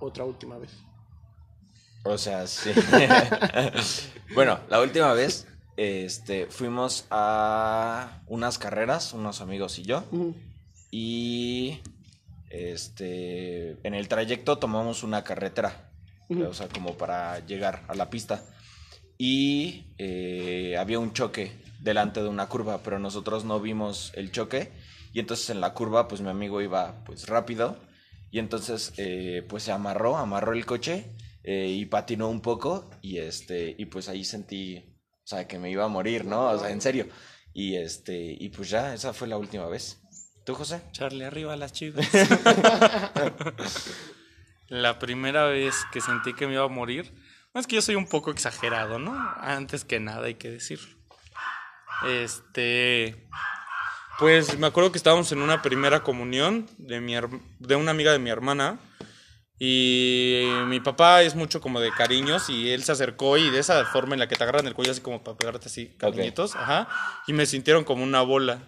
otra 0.00 0.24
última 0.24 0.58
vez. 0.58 0.72
O 2.04 2.18
sea, 2.18 2.46
sí. 2.46 2.70
bueno, 4.34 4.58
la 4.68 4.80
última 4.80 5.12
vez 5.12 5.46
este, 5.76 6.46
fuimos 6.46 7.06
a 7.10 8.22
unas 8.26 8.58
carreras, 8.58 9.12
unos 9.12 9.40
amigos 9.40 9.78
y 9.78 9.82
yo. 9.82 10.04
Y 10.90 11.80
este, 12.50 13.76
en 13.86 13.94
el 13.94 14.08
trayecto 14.08 14.58
tomamos 14.58 15.02
una 15.02 15.24
carretera, 15.24 15.90
Ujú. 16.28 16.44
o 16.44 16.54
sea, 16.54 16.68
como 16.68 16.96
para 16.96 17.44
llegar 17.46 17.84
a 17.88 17.94
la 17.94 18.10
pista. 18.10 18.44
Y 19.18 19.94
eh, 19.98 20.76
había 20.78 20.98
un 20.98 21.12
choque 21.12 21.52
delante 21.80 22.22
de 22.22 22.28
una 22.28 22.48
curva, 22.48 22.82
pero 22.82 22.98
nosotros 22.98 23.44
no 23.44 23.60
vimos 23.60 24.12
el 24.14 24.32
choque. 24.32 24.72
Y 25.12 25.20
entonces 25.20 25.50
en 25.50 25.60
la 25.60 25.72
curva, 25.72 26.08
pues 26.08 26.20
mi 26.20 26.28
amigo 26.28 26.60
iba 26.60 27.02
pues 27.04 27.26
rápido. 27.26 27.78
Y 28.30 28.38
entonces, 28.38 28.92
eh, 28.98 29.44
pues 29.48 29.62
se 29.62 29.72
amarró, 29.72 30.16
amarró 30.16 30.52
el 30.52 30.66
coche 30.66 31.14
eh, 31.42 31.68
y 31.68 31.86
patinó 31.86 32.28
un 32.28 32.40
poco. 32.40 32.90
Y 33.00 33.18
este, 33.18 33.74
y 33.78 33.86
pues 33.86 34.08
ahí 34.08 34.24
sentí, 34.24 34.78
o 34.78 35.26
sea, 35.26 35.46
que 35.46 35.58
me 35.58 35.70
iba 35.70 35.84
a 35.84 35.88
morir, 35.88 36.24
¿no? 36.24 36.50
O 36.50 36.58
sea, 36.58 36.70
en 36.70 36.80
serio. 36.80 37.06
Y 37.54 37.76
este, 37.76 38.36
y 38.38 38.50
pues 38.50 38.68
ya, 38.68 38.92
esa 38.92 39.14
fue 39.14 39.28
la 39.28 39.38
última 39.38 39.66
vez. 39.66 40.02
¿Tú, 40.44 40.54
José? 40.54 40.82
Charlie, 40.92 41.24
arriba 41.24 41.56
las 41.56 41.72
chivas. 41.72 42.06
la 44.68 44.98
primera 44.98 45.46
vez 45.46 45.74
que 45.92 46.00
sentí 46.00 46.34
que 46.34 46.46
me 46.46 46.54
iba 46.54 46.64
a 46.64 46.68
morir, 46.68 47.12
es 47.54 47.66
que 47.66 47.76
yo 47.76 47.82
soy 47.82 47.94
un 47.94 48.06
poco 48.06 48.30
exagerado, 48.30 48.98
¿no? 48.98 49.16
Antes 49.40 49.84
que 49.84 50.00
nada 50.00 50.26
hay 50.26 50.34
que 50.34 50.50
decirlo. 50.50 50.94
Este, 52.06 53.28
pues 54.18 54.58
me 54.58 54.66
acuerdo 54.66 54.92
que 54.92 54.98
estábamos 54.98 55.32
en 55.32 55.40
una 55.40 55.62
primera 55.62 56.02
comunión 56.02 56.68
de, 56.78 57.00
mi 57.00 57.14
de 57.58 57.76
una 57.76 57.90
amiga 57.90 58.12
de 58.12 58.18
mi 58.18 58.30
hermana. 58.30 58.78
Y 59.58 60.46
mi 60.66 60.80
papá 60.80 61.22
es 61.22 61.34
mucho 61.34 61.62
como 61.62 61.80
de 61.80 61.90
cariños 61.90 62.50
y 62.50 62.70
él 62.72 62.84
se 62.84 62.92
acercó 62.92 63.38
y 63.38 63.48
de 63.48 63.60
esa 63.60 63.86
forma 63.86 64.14
en 64.14 64.20
la 64.20 64.28
que 64.28 64.36
te 64.36 64.44
agarran 64.44 64.66
el 64.66 64.74
cuello 64.74 64.92
así 64.92 65.00
como 65.00 65.24
para 65.24 65.38
pegarte 65.38 65.68
así 65.68 65.94
cariñitos, 65.96 66.54
ajá, 66.54 66.88
y 67.26 67.32
me 67.32 67.46
sintieron 67.46 67.82
como 67.82 68.04
una 68.04 68.20
bola. 68.20 68.60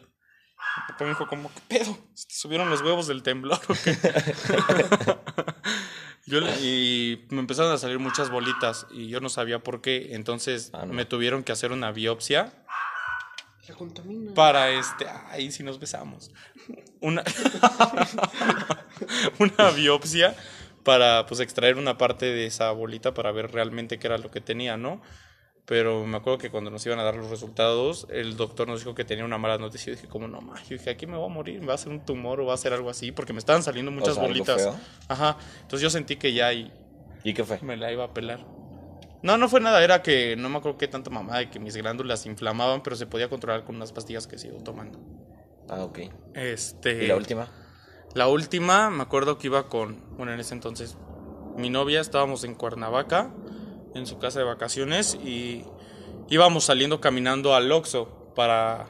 Mi 0.86 0.92
papá 0.92 1.04
me 1.04 1.10
dijo 1.10 1.26
como, 1.26 1.52
¿qué 1.52 1.60
pedo? 1.68 1.98
¿Se 2.14 2.26
te 2.28 2.34
subieron 2.34 2.70
los 2.70 2.80
huevos 2.82 3.06
del 3.06 3.22
temblor 3.22 3.58
o 3.68 3.74
qué? 3.84 3.96
Yo 6.26 6.40
le- 6.40 6.56
y 6.60 7.26
me 7.30 7.40
empezaron 7.40 7.72
a 7.72 7.78
salir 7.78 7.98
muchas 7.98 8.30
bolitas 8.30 8.86
y 8.90 9.08
yo 9.08 9.20
no 9.20 9.30
sabía 9.30 9.60
por 9.60 9.80
qué, 9.80 10.14
entonces 10.14 10.70
Ah, 10.74 10.84
no. 10.84 10.92
me 10.92 11.06
tuvieron 11.06 11.42
que 11.42 11.52
hacer 11.52 11.72
una 11.72 11.90
biopsia 11.90 12.52
Se 13.62 13.72
contamina. 13.72 14.34
para 14.34 14.68
este, 14.70 15.06
ahí 15.30 15.50
sí 15.50 15.62
nos 15.62 15.80
besamos. 15.80 16.30
Una 17.00 17.24
una 19.38 19.70
biopsia 19.70 20.36
para 20.84 21.24
pues 21.26 21.40
extraer 21.40 21.76
una 21.76 21.96
parte 21.98 22.26
de 22.26 22.46
esa 22.46 22.70
bolita 22.72 23.14
para 23.14 23.32
ver 23.32 23.50
realmente 23.52 23.98
qué 23.98 24.06
era 24.06 24.18
lo 24.18 24.30
que 24.30 24.40
tenía, 24.42 24.76
¿no? 24.76 25.00
Pero 25.68 26.06
me 26.06 26.16
acuerdo 26.16 26.38
que 26.38 26.50
cuando 26.50 26.70
nos 26.70 26.86
iban 26.86 26.98
a 26.98 27.02
dar 27.02 27.14
los 27.14 27.28
resultados, 27.28 28.06
el 28.10 28.38
doctor 28.38 28.66
nos 28.66 28.80
dijo 28.80 28.94
que 28.94 29.04
tenía 29.04 29.26
una 29.26 29.36
mala 29.36 29.58
noticia. 29.58 29.92
Y 29.92 29.96
dije, 29.96 30.08
como 30.08 30.26
no, 30.26 30.40
ma, 30.40 30.54
yo 30.62 30.78
dije, 30.78 30.88
aquí 30.88 31.06
me 31.06 31.18
voy 31.18 31.26
a 31.26 31.28
morir, 31.28 31.60
me 31.60 31.66
va 31.66 31.72
a 31.72 31.74
hacer 31.74 31.92
un 31.92 32.00
tumor 32.00 32.40
o 32.40 32.46
va 32.46 32.52
a 32.52 32.54
hacer 32.54 32.72
algo 32.72 32.88
así, 32.88 33.12
porque 33.12 33.34
me 33.34 33.38
estaban 33.38 33.62
saliendo 33.62 33.92
muchas 33.92 34.14
sea, 34.14 34.22
algo 34.22 34.32
bolitas. 34.32 34.62
feo. 34.62 34.74
Ajá. 35.08 35.36
Entonces 35.60 35.82
yo 35.82 35.90
sentí 35.90 36.16
que 36.16 36.32
ya 36.32 36.54
y 36.54 36.72
¿Y 37.22 37.34
qué 37.34 37.44
fue? 37.44 37.58
me 37.60 37.76
la 37.76 37.92
iba 37.92 38.04
a 38.04 38.14
pelar. 38.14 38.46
No, 39.22 39.36
no 39.36 39.48
fue 39.50 39.60
nada, 39.60 39.84
era 39.84 40.02
que 40.02 40.36
no 40.36 40.48
me 40.48 40.56
acuerdo 40.56 40.78
qué 40.78 40.88
tanta 40.88 41.10
mamada 41.10 41.40
de 41.40 41.50
que 41.50 41.58
mis 41.58 41.76
glándulas 41.76 42.24
inflamaban, 42.24 42.82
pero 42.82 42.96
se 42.96 43.06
podía 43.06 43.28
controlar 43.28 43.64
con 43.64 43.76
unas 43.76 43.92
pastillas 43.92 44.26
que 44.26 44.38
sigo 44.38 44.62
tomando. 44.62 44.98
Ah, 45.68 45.84
ok. 45.84 45.98
Este. 46.32 47.04
¿Y 47.04 47.08
la 47.08 47.16
última? 47.16 47.46
La 48.14 48.28
última, 48.28 48.88
me 48.88 49.02
acuerdo 49.02 49.36
que 49.36 49.48
iba 49.48 49.68
con, 49.68 50.16
bueno, 50.16 50.32
en 50.32 50.40
ese 50.40 50.54
entonces, 50.54 50.96
mi 51.58 51.68
novia, 51.68 52.00
estábamos 52.00 52.42
en 52.44 52.54
Cuernavaca, 52.54 53.30
en 53.94 54.06
su 54.06 54.18
casa 54.18 54.38
de 54.38 54.44
vacaciones, 54.44 55.14
y 55.14 55.64
íbamos 56.28 56.64
saliendo 56.64 57.00
caminando 57.00 57.54
al 57.54 57.70
Oxxo 57.70 58.32
para 58.34 58.88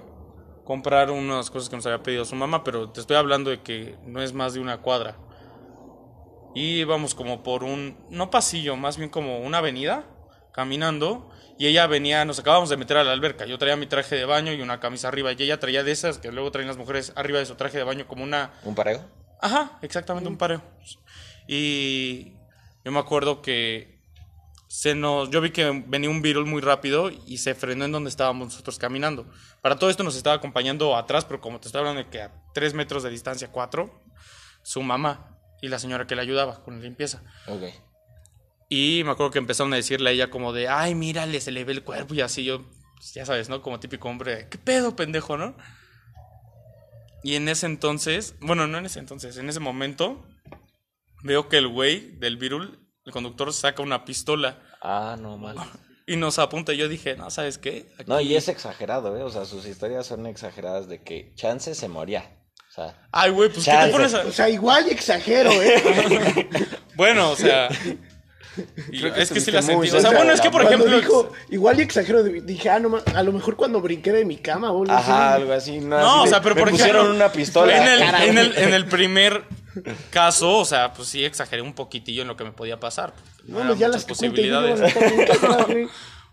comprar 0.65 1.11
unas 1.11 1.51
cosas 1.51 1.71
que 1.71 1.77
nos 1.77 1.87
había 1.87 2.03
pedido 2.03 2.25
su 2.25 2.37
mamá, 2.37 2.63
pero 2.63 2.91
te 2.91 3.01
estoy 3.01 3.17
hablando 3.17 3.51
de 3.51 3.63
que 3.63 3.97
no 4.05 4.23
es 4.23 4.33
más 4.33 4.55
de 4.55 4.61
una 4.61 4.83
cuadra. 4.83 5.17
Y 6.55 6.81
íbamos 6.81 7.15
como 7.15 7.43
por 7.43 7.65
un, 7.65 7.97
no 8.11 8.31
pasillo, 8.31 8.77
más 8.77 8.97
bien 8.97 9.09
como 9.09 9.39
una 9.41 9.59
avenida, 9.59 10.05
caminando, 10.53 11.31
y 11.59 11.67
ella 11.67 11.87
venía, 11.87 12.25
nos 12.25 12.39
acabamos 12.39 12.69
de 12.69 12.77
meter 12.77 12.97
a 12.97 13.05
la 13.05 13.13
alberca, 13.13 13.47
yo 13.47 13.59
traía 13.59 13.77
mi 13.77 13.87
traje 13.87 14.17
de 14.17 14.25
baño 14.25 14.53
y 14.53 14.61
una 14.61 14.81
camisa 14.81 15.09
arriba, 15.09 15.33
y 15.33 15.43
ella 15.43 15.59
traía 15.59 15.83
de 15.85 15.93
esas 15.93 16.19
que 16.19 16.33
luego 16.33 16.51
traen 16.51 16.69
las 16.69 16.77
mujeres 16.77 17.13
arriba 17.17 17.39
de 17.39 17.47
su 17.47 17.55
traje 17.55 17.79
de 17.79 17.85
baño 17.85 18.07
como 18.07 18.23
una 18.23 18.53
¿Un 18.65 18.75
pareo? 18.75 19.03
Ajá, 19.41 19.79
exactamente, 19.83 20.29
un 20.29 20.37
pareo. 20.37 20.63
Y 21.47 22.35
yo 22.85 22.93
me 22.93 22.99
acuerdo 22.99 23.41
que 23.41 23.98
se 24.69 24.95
nos, 24.95 25.31
yo 25.31 25.41
vi 25.41 25.51
que 25.51 25.83
venía 25.87 26.11
un 26.11 26.21
virus 26.21 26.47
muy 26.47 26.61
rápido 26.61 27.11
y 27.27 27.39
se 27.39 27.55
frenó 27.55 27.87
en 27.87 27.93
donde 27.93 28.11
estábamos 28.11 28.49
nosotros 28.49 28.79
caminando. 28.79 29.27
Para 29.63 29.77
todo 29.77 29.89
esto 29.89 30.05
nos 30.05 30.15
estaba 30.15 30.37
acompañando 30.37 30.95
atrás, 30.95 31.25
pero 31.25 31.41
como 31.41 31.59
te 31.59 31.69
estoy 31.69 31.81
hablando 31.81 32.05
de 32.05 32.11
que 32.11 32.21
a 32.21 32.33
tres 32.53 32.75
metros 32.75 33.03
de 33.03 33.09
distancia, 33.09 33.51
cuatro, 33.51 34.05
su 34.63 34.83
mamá 34.83 35.39
y 35.63 35.69
la 35.69 35.79
señora 35.79 36.07
que 36.07 36.15
le 36.15 36.21
ayudaba 36.21 36.63
con 36.63 36.77
la 36.77 36.83
limpieza. 36.83 37.23
Ok. 37.47 37.63
Y 38.69 39.03
me 39.05 39.13
acuerdo 39.13 39.31
que 39.31 39.39
empezaron 39.39 39.73
a 39.73 39.77
decirle 39.77 40.11
a 40.11 40.13
ella 40.13 40.31
como 40.31 40.53
de, 40.53 40.69
ay, 40.69 40.95
mírale, 40.95 41.41
se 41.41 41.51
le 41.51 41.65
ve 41.65 41.73
el 41.73 41.83
cuerpo 41.83 42.13
y 42.13 42.21
así 42.21 42.45
yo, 42.45 42.63
pues, 42.97 43.15
ya 43.15 43.25
sabes, 43.25 43.49
¿no? 43.49 43.63
Como 43.63 43.81
típico 43.81 44.11
hombre, 44.11 44.49
¿qué 44.51 44.59
pedo, 44.59 44.95
pendejo, 44.95 45.39
no? 45.39 45.57
Y 47.23 47.37
en 47.37 47.49
ese 47.49 47.65
entonces, 47.65 48.35
bueno, 48.41 48.67
no 48.67 48.77
en 48.77 48.85
ese 48.85 48.99
entonces, 48.99 49.39
en 49.39 49.49
ese 49.49 49.61
momento, 49.61 50.27
veo 51.23 51.49
que 51.49 51.57
el 51.57 51.69
güey 51.69 52.13
del 52.19 52.37
virul, 52.37 52.87
el 53.09 53.13
conductor, 53.13 53.53
saca 53.53 53.83
una 53.83 54.05
pistola 54.05 54.59
Ah, 54.81 55.17
no, 55.21 55.37
mal. 55.37 55.57
y 56.07 56.17
nos 56.17 56.39
apunta. 56.39 56.73
Y 56.73 56.77
yo 56.77 56.89
dije, 56.89 57.17
no, 57.17 57.31
¿sabes 57.31 57.59
qué? 57.59 57.91
No, 58.07 58.21
y 58.21 58.37
es 58.37 58.49
exagerado, 58.49 59.17
¿eh? 59.17 59.23
O 59.23 59.31
sea, 59.31 59.45
sus 59.45 59.67
historias 59.67 60.07
son 60.07 60.27
exageradas 60.27 60.89
de 60.89 61.03
que 61.03 61.33
Chance 61.35 61.75
se 61.75 61.89
moría. 61.89 62.25
O 62.71 62.73
sea, 62.73 63.09
Ay, 63.11 63.31
güey, 63.33 63.49
pues 63.49 63.65
¿qué 63.65 63.71
Chance. 63.73 63.87
te 63.89 63.93
pones 63.93 64.15
a...? 64.15 64.21
O 64.27 64.33
sea, 64.33 64.49
igual 64.49 64.87
y 64.87 64.91
exagero, 64.93 65.51
¿eh? 65.51 66.49
Bueno, 66.95 67.31
o 67.31 67.37
sea... 67.37 67.69
y 68.93 69.01
Creo 69.01 69.15
que 69.15 69.23
es 69.23 69.31
que 69.31 69.41
sí 69.41 69.51
la 69.53 69.63
sentí. 69.63 69.89
O 69.91 70.01
sea, 70.01 70.11
bueno, 70.11 70.33
es 70.33 70.41
que 70.41 70.51
por 70.51 70.63
Cuando 70.67 70.87
ejemplo... 70.87 70.99
dijo, 71.01 71.33
igual 71.51 71.79
y 71.79 71.83
exagero, 71.83 72.23
dije, 72.25 72.69
ah, 72.71 72.79
no, 72.81 72.99
a 73.15 73.23
lo 73.23 73.33
mejor 73.33 73.57
cuando 73.57 73.81
brinqué 73.81 74.13
de 74.13 74.25
mi 74.25 74.37
cama, 74.37 74.71
boludo. 74.71 74.95
ajá, 74.97 75.35
algo 75.35 75.53
así. 75.53 75.79
No, 75.79 75.99
No, 75.99 76.15
así 76.21 76.27
o 76.29 76.31
sea, 76.31 76.43
pero 76.43 76.55
me 76.57 76.61
por 76.63 76.71
pusieron 76.73 76.97
ejemplo, 77.07 77.15
una 77.17 77.33
pistola. 77.33 77.77
En 77.77 77.89
el, 77.89 77.99
Caray. 78.01 78.29
en, 78.31 78.39
el, 78.39 78.59
en 78.59 78.75
el 78.75 78.87
primer 78.87 79.45
caso, 80.11 80.59
o 80.59 80.65
sea, 80.65 80.93
pues 80.93 81.09
sí 81.09 81.25
exageré 81.25 81.63
un 81.63 81.75
poquitillo 81.75 82.23
en 82.23 82.29
lo 82.29 82.37
que 82.37 82.45
me 82.45 82.53
podía 82.53 82.81
pasar. 82.81 83.15
No, 83.45 83.55
No, 83.55 83.57
eran 83.57 83.69
pues 83.69 83.79
ya 83.79 83.89
las 83.89 84.05
posibilidades. 84.05 84.81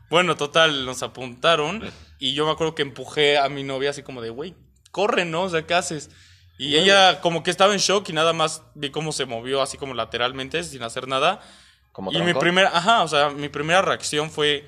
Bueno, 0.08 0.38
total, 0.38 0.86
nos 0.86 1.02
apuntaron 1.02 1.82
y 2.20 2.36
yo 2.36 2.46
me 2.46 2.52
acuerdo 2.52 2.76
que 2.76 2.84
empujé 2.84 3.40
a 3.40 3.50
mi 3.50 3.64
novia 3.64 3.90
así 3.90 4.04
como 4.04 4.22
de, 4.22 4.30
güey, 4.30 4.54
corre, 4.92 5.26
¿no? 5.26 5.44
O 5.44 5.50
sea, 5.50 5.66
¿qué 5.66 5.74
haces? 5.74 6.12
Y 6.58 6.78
ella 6.78 7.20
como 7.22 7.44
que 7.44 7.52
estaba 7.52 7.74
en 7.74 7.80
shock 7.80 8.08
y 8.10 8.14
nada 8.14 8.32
más 8.32 8.62
vi 8.76 8.92
cómo 8.92 9.12
se 9.12 9.26
movió 9.26 9.62
así 9.62 9.78
como 9.78 9.94
lateralmente 9.94 10.64
sin 10.64 10.84
hacer 10.84 11.08
nada. 11.08 11.42
Como 11.92 12.12
y 12.12 12.22
mi 12.22 12.34
primera, 12.34 12.70
ajá, 12.74 13.04
o 13.04 13.08
sea, 13.08 13.30
mi 13.30 13.50
primera 13.50 13.82
reacción 13.82 14.30
fue 14.30 14.68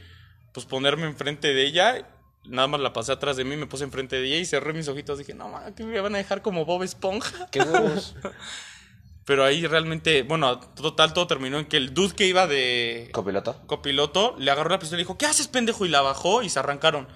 pues 0.54 0.66
ponerme 0.66 1.06
enfrente 1.06 1.54
de 1.54 1.66
ella. 1.66 2.08
Nada 2.48 2.68
más 2.68 2.80
la 2.80 2.94
pasé 2.94 3.12
atrás 3.12 3.38
de 3.38 3.44
mí, 3.44 3.56
me 3.56 3.68
puse 3.68 3.84
enfrente 3.84 4.16
de 4.16 4.26
ella 4.28 4.38
y 4.38 4.46
cerré 4.46 4.74
mis 4.74 4.88
ojitos. 4.88 5.18
Dije, 5.18 5.34
no, 5.34 5.50
ma, 5.50 5.74
que 5.76 5.84
me 5.84 6.00
van 6.00 6.16
a 6.16 6.18
dejar 6.18 6.42
como 6.42 6.66
Bob 6.66 6.84
Esponja. 6.84 7.50
¿Qué 7.52 7.60
huevos? 7.62 8.16
Pero 9.26 9.44
ahí 9.44 9.68
realmente, 9.68 10.24
bueno, 10.24 10.58
total, 10.60 11.14
todo 11.14 11.28
terminó 11.28 11.60
en 11.60 11.66
que 11.66 11.76
el 11.76 11.94
dude 11.94 12.16
que 12.16 12.26
iba 12.28 12.48
de 12.48 13.10
¿Copiloto? 13.12 13.62
copiloto 13.68 14.36
le 14.40 14.50
agarró 14.52 14.70
la 14.70 14.80
pistola 14.80 15.02
y 15.02 15.04
dijo, 15.04 15.18
¿qué 15.18 15.26
haces, 15.26 15.50
pendejo? 15.50 15.86
Y 15.86 15.90
la 15.90 16.02
bajó 16.02 16.44
y 16.44 16.50
se 16.50 16.60
arrancaron. 16.60 17.10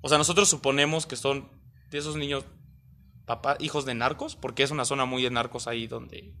O 0.00 0.08
sea, 0.08 0.16
nosotros 0.16 0.48
suponemos 0.48 1.04
que 1.04 1.16
son 1.16 1.50
de 1.90 1.98
esos 1.98 2.16
niños, 2.16 2.46
papá, 3.26 3.58
hijos 3.60 3.84
de 3.84 3.94
narcos, 3.94 4.34
porque 4.34 4.62
es 4.62 4.70
una 4.70 4.86
zona 4.86 5.04
muy 5.04 5.22
de 5.22 5.30
narcos 5.30 5.66
ahí 5.66 5.86
donde 5.86 6.32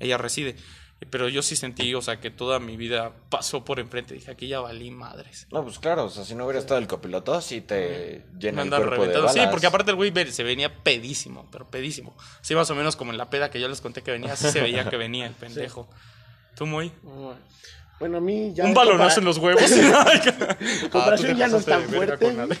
ella 0.00 0.18
reside. 0.18 0.56
Pero 1.10 1.28
yo 1.28 1.42
sí 1.42 1.54
sentí, 1.54 1.94
o 1.94 2.00
sea, 2.00 2.18
que 2.20 2.30
toda 2.30 2.60
mi 2.60 2.76
vida 2.76 3.12
pasó 3.28 3.64
por 3.64 3.78
enfrente. 3.78 4.14
Dije, 4.14 4.30
aquí 4.30 4.48
ya 4.48 4.60
valí 4.60 4.90
madres. 4.90 5.46
No, 5.52 5.62
pues 5.62 5.78
claro, 5.78 6.04
o 6.06 6.08
sea, 6.08 6.24
si 6.24 6.34
no 6.34 6.44
hubiera 6.44 6.58
estado 6.60 6.80
el 6.80 6.86
copiloto, 6.86 7.40
sí 7.42 7.60
te 7.60 8.24
Me 8.32 8.38
llena 8.40 8.62
el 8.62 8.66
andan 8.68 8.80
cuerpo 8.80 9.02
de 9.02 9.08
reventando. 9.08 9.26
balas. 9.26 9.42
Sí, 9.44 9.48
porque 9.50 9.66
aparte 9.66 9.90
el 9.90 9.96
güey 9.96 10.12
se 10.32 10.42
venía 10.44 10.82
pedísimo, 10.82 11.46
pero 11.50 11.68
pedísimo. 11.68 12.16
Sí, 12.40 12.54
más 12.54 12.70
o 12.70 12.74
menos 12.74 12.96
como 12.96 13.12
en 13.12 13.18
la 13.18 13.28
peda 13.28 13.50
que 13.50 13.60
yo 13.60 13.68
les 13.68 13.80
conté 13.80 14.02
que 14.02 14.12
venía, 14.12 14.32
así 14.32 14.48
se 14.50 14.60
veía 14.62 14.88
que 14.88 14.96
venía 14.96 15.26
el 15.26 15.34
pendejo. 15.34 15.88
¿Tú 16.56 16.64
muy? 16.66 16.90
Bueno, 18.00 18.18
a 18.18 18.20
mí 18.20 18.52
ya. 18.54 18.64
Un 18.64 18.74
balonazo 18.74 19.20
en 19.20 19.26
los 19.26 19.38
huevos. 19.38 19.62
comparación 20.90 21.32
Ah, 21.32 21.38
ya 21.38 21.48
no 21.48 21.58
es 21.58 21.64
tan 21.66 21.82
de 21.90 21.96
fuerte. 21.96 22.58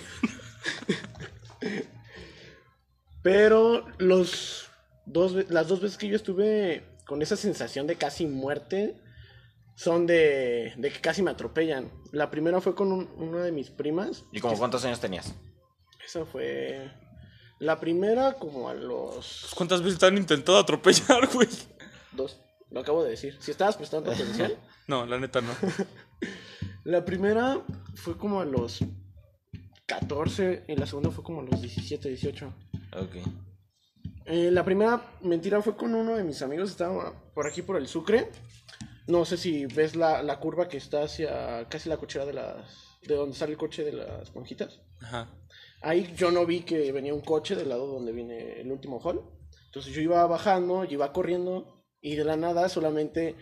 Pero 3.22 3.86
los 3.98 4.66
dos, 5.06 5.34
las 5.48 5.68
dos 5.68 5.80
veces 5.80 5.96
que 5.96 6.08
yo 6.08 6.16
estuve 6.16 6.84
con 7.06 7.22
esa 7.22 7.36
sensación 7.36 7.86
de 7.86 7.96
casi 7.96 8.26
muerte 8.26 9.00
son 9.76 10.06
de, 10.06 10.72
de 10.76 10.90
que 10.92 11.00
casi 11.00 11.22
me 11.22 11.30
atropellan. 11.32 11.90
La 12.12 12.30
primera 12.30 12.60
fue 12.60 12.74
con 12.74 12.92
un- 12.92 13.08
una 13.16 13.42
de 13.42 13.52
mis 13.52 13.70
primas. 13.70 14.24
¿Y 14.32 14.40
como 14.40 14.56
cuántos 14.56 14.84
años 14.84 15.00
tenías? 15.00 15.34
Esa 16.04 16.24
fue. 16.24 16.90
La 17.58 17.80
primera, 17.80 18.34
como 18.34 18.68
a 18.68 18.74
los 18.74 19.52
¿Cuántas 19.56 19.82
veces 19.82 19.98
te 19.98 20.06
han 20.06 20.16
intentado 20.16 20.58
atropellar, 20.58 21.28
güey? 21.32 21.48
dos. 22.12 22.40
Lo 22.70 22.80
acabo 22.80 23.02
de 23.04 23.10
decir. 23.10 23.36
Si 23.40 23.50
estabas 23.50 23.76
prestando 23.76 24.10
atención. 24.12 24.52
No, 24.86 25.06
la 25.06 25.18
neta 25.18 25.40
no. 25.40 25.52
La 26.84 27.04
primera 27.04 27.62
fue 27.94 28.18
como 28.18 28.40
a 28.40 28.44
los 28.44 28.80
14 29.86 30.64
y 30.68 30.76
la 30.76 30.86
segunda 30.86 31.10
fue 31.10 31.24
como 31.24 31.40
a 31.40 31.44
los 31.44 31.60
17, 31.62 32.08
18. 32.10 32.46
Ok. 32.96 33.16
Eh, 34.26 34.50
la 34.50 34.64
primera 34.64 35.18
mentira 35.22 35.60
fue 35.60 35.76
con 35.76 35.94
uno 35.94 36.16
de 36.16 36.24
mis 36.24 36.40
amigos, 36.42 36.70
estaba 36.70 37.12
por 37.34 37.46
aquí 37.46 37.62
por 37.62 37.76
el 37.76 37.86
Sucre. 37.86 38.30
No 39.06 39.24
sé 39.24 39.36
si 39.36 39.66
ves 39.66 39.96
la, 39.96 40.22
la 40.22 40.40
curva 40.40 40.66
que 40.68 40.78
está 40.78 41.02
hacia 41.02 41.68
casi 41.68 41.88
la 41.88 41.98
cochera 41.98 42.24
de 42.24 42.32
las... 42.32 42.98
de 43.02 43.14
donde 43.14 43.36
sale 43.36 43.52
el 43.52 43.58
coche 43.58 43.84
de 43.84 43.92
las 43.92 44.34
monjitas. 44.34 44.80
Ajá. 45.00 45.28
Ahí 45.82 46.14
yo 46.16 46.30
no 46.30 46.46
vi 46.46 46.60
que 46.60 46.90
venía 46.92 47.12
un 47.12 47.20
coche 47.20 47.54
del 47.54 47.68
lado 47.68 47.86
donde 47.86 48.12
viene 48.12 48.60
el 48.60 48.72
último 48.72 48.98
hall. 49.00 49.22
Entonces 49.66 49.92
yo 49.92 50.00
iba 50.00 50.26
bajando, 50.26 50.84
yo 50.84 50.94
iba 50.94 51.12
corriendo 51.12 51.84
y 52.00 52.16
de 52.16 52.24
la 52.24 52.36
nada 52.36 52.68
solamente 52.70 53.36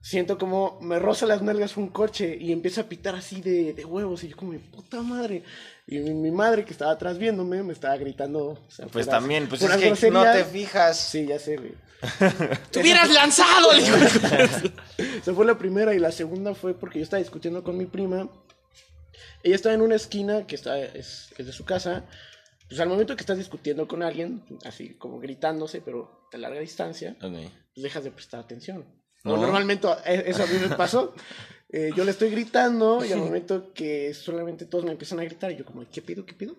siento 0.00 0.38
como 0.38 0.78
me 0.80 0.98
roza 0.98 1.26
las 1.26 1.42
nalgas 1.42 1.76
un 1.76 1.88
coche 1.88 2.36
y 2.40 2.52
empieza 2.52 2.82
a 2.82 2.88
pitar 2.88 3.14
así 3.14 3.40
de, 3.40 3.74
de 3.74 3.84
huevos 3.84 4.24
y 4.24 4.28
yo 4.28 4.36
como, 4.36 4.58
puta 4.58 5.02
madre. 5.02 5.42
Y 5.86 5.98
mi, 5.98 6.14
mi 6.14 6.30
madre 6.30 6.64
que 6.64 6.72
estaba 6.72 6.92
atrás 6.92 7.18
viéndome 7.18 7.62
me 7.62 7.72
estaba 7.72 7.96
gritando. 7.96 8.50
o 8.50 8.70
sea, 8.70 8.86
Pues 8.86 9.06
también, 9.06 9.48
pues 9.48 9.62
es 9.62 9.98
que 9.98 10.10
no 10.10 10.22
te 10.22 10.44
fijas. 10.44 10.98
Sí, 10.98 11.26
ya 11.26 11.38
sé, 11.38 11.56
güey. 11.56 11.74
¡Te 12.70 12.80
hubieras 12.80 13.10
lanzado! 13.10 13.72
le 13.72 13.82
digo. 13.82 13.96
Esa 15.20 15.34
fue 15.34 15.44
la 15.44 15.58
primera 15.58 15.94
y 15.94 15.98
la 15.98 16.12
segunda 16.12 16.54
fue 16.54 16.74
porque 16.74 16.98
yo 16.98 17.02
estaba 17.02 17.20
discutiendo 17.20 17.62
con 17.62 17.76
mi 17.76 17.86
prima. 17.86 18.30
Ella 19.42 19.54
estaba 19.54 19.74
en 19.74 19.82
una 19.82 19.96
esquina 19.96 20.46
que 20.46 20.54
está, 20.54 20.78
es, 20.78 21.30
es 21.36 21.46
de 21.46 21.52
su 21.52 21.64
casa. 21.64 22.04
Pues 22.68 22.80
al 22.80 22.88
momento 22.88 23.16
que 23.16 23.22
estás 23.22 23.36
discutiendo 23.36 23.88
con 23.88 24.02
alguien, 24.02 24.44
así 24.64 24.94
como 24.94 25.18
gritándose, 25.18 25.80
pero 25.80 26.28
de 26.30 26.38
larga 26.38 26.60
distancia, 26.60 27.16
pues 27.18 27.50
dejas 27.74 28.04
de 28.04 28.12
prestar 28.12 28.40
atención. 28.40 28.84
No. 29.24 29.36
Normalmente 29.36 29.86
eh, 30.06 30.24
eso 30.26 30.42
a 30.42 30.46
mí 30.46 30.58
me 30.60 30.74
pasó. 30.76 31.14
Eh, 31.72 31.90
yo 31.96 32.02
le 32.02 32.10
estoy 32.10 32.30
gritando 32.30 33.04
y 33.04 33.12
al 33.12 33.20
momento 33.20 33.72
que 33.72 34.12
solamente 34.12 34.66
todos 34.66 34.84
me 34.84 34.90
empiezan 34.90 35.20
a 35.20 35.24
gritar, 35.24 35.52
y 35.52 35.56
yo 35.56 35.64
como, 35.64 35.88
¿qué 35.88 36.02
pido? 36.02 36.26
¿Qué 36.26 36.34
pido? 36.34 36.56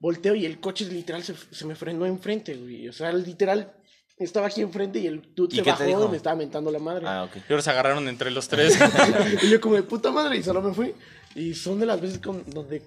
Volteo 0.00 0.34
y 0.34 0.44
el 0.44 0.60
coche 0.60 0.84
literal 0.84 1.22
se, 1.22 1.34
se 1.50 1.64
me 1.64 1.74
frenó 1.74 2.04
enfrente, 2.04 2.54
güey. 2.54 2.86
O 2.86 2.92
sea, 2.92 3.10
literal 3.10 3.72
estaba 4.18 4.48
aquí 4.48 4.60
enfrente 4.60 4.98
y 4.98 5.06
el 5.06 5.34
dude 5.34 5.56
¿Y 5.56 5.60
se 5.60 5.62
bajó 5.70 6.04
y 6.06 6.08
me 6.10 6.16
estaba 6.18 6.36
mentando 6.36 6.70
la 6.70 6.78
madre. 6.78 7.06
Ah, 7.06 7.24
ok. 7.24 7.36
Y 7.58 7.62
se 7.62 7.70
agarraron 7.70 8.06
entre 8.06 8.30
los 8.30 8.48
tres. 8.48 8.78
y 9.42 9.48
yo 9.48 9.60
como 9.60 9.76
de 9.76 9.82
puta 9.82 10.10
madre 10.12 10.36
y 10.36 10.42
solo 10.42 10.62
me 10.62 10.74
fui. 10.74 10.94
Y 11.34 11.54
son 11.54 11.80
de 11.80 11.86
las 11.86 12.00
veces 12.00 12.18
con- 12.18 12.44
donde 12.50 12.82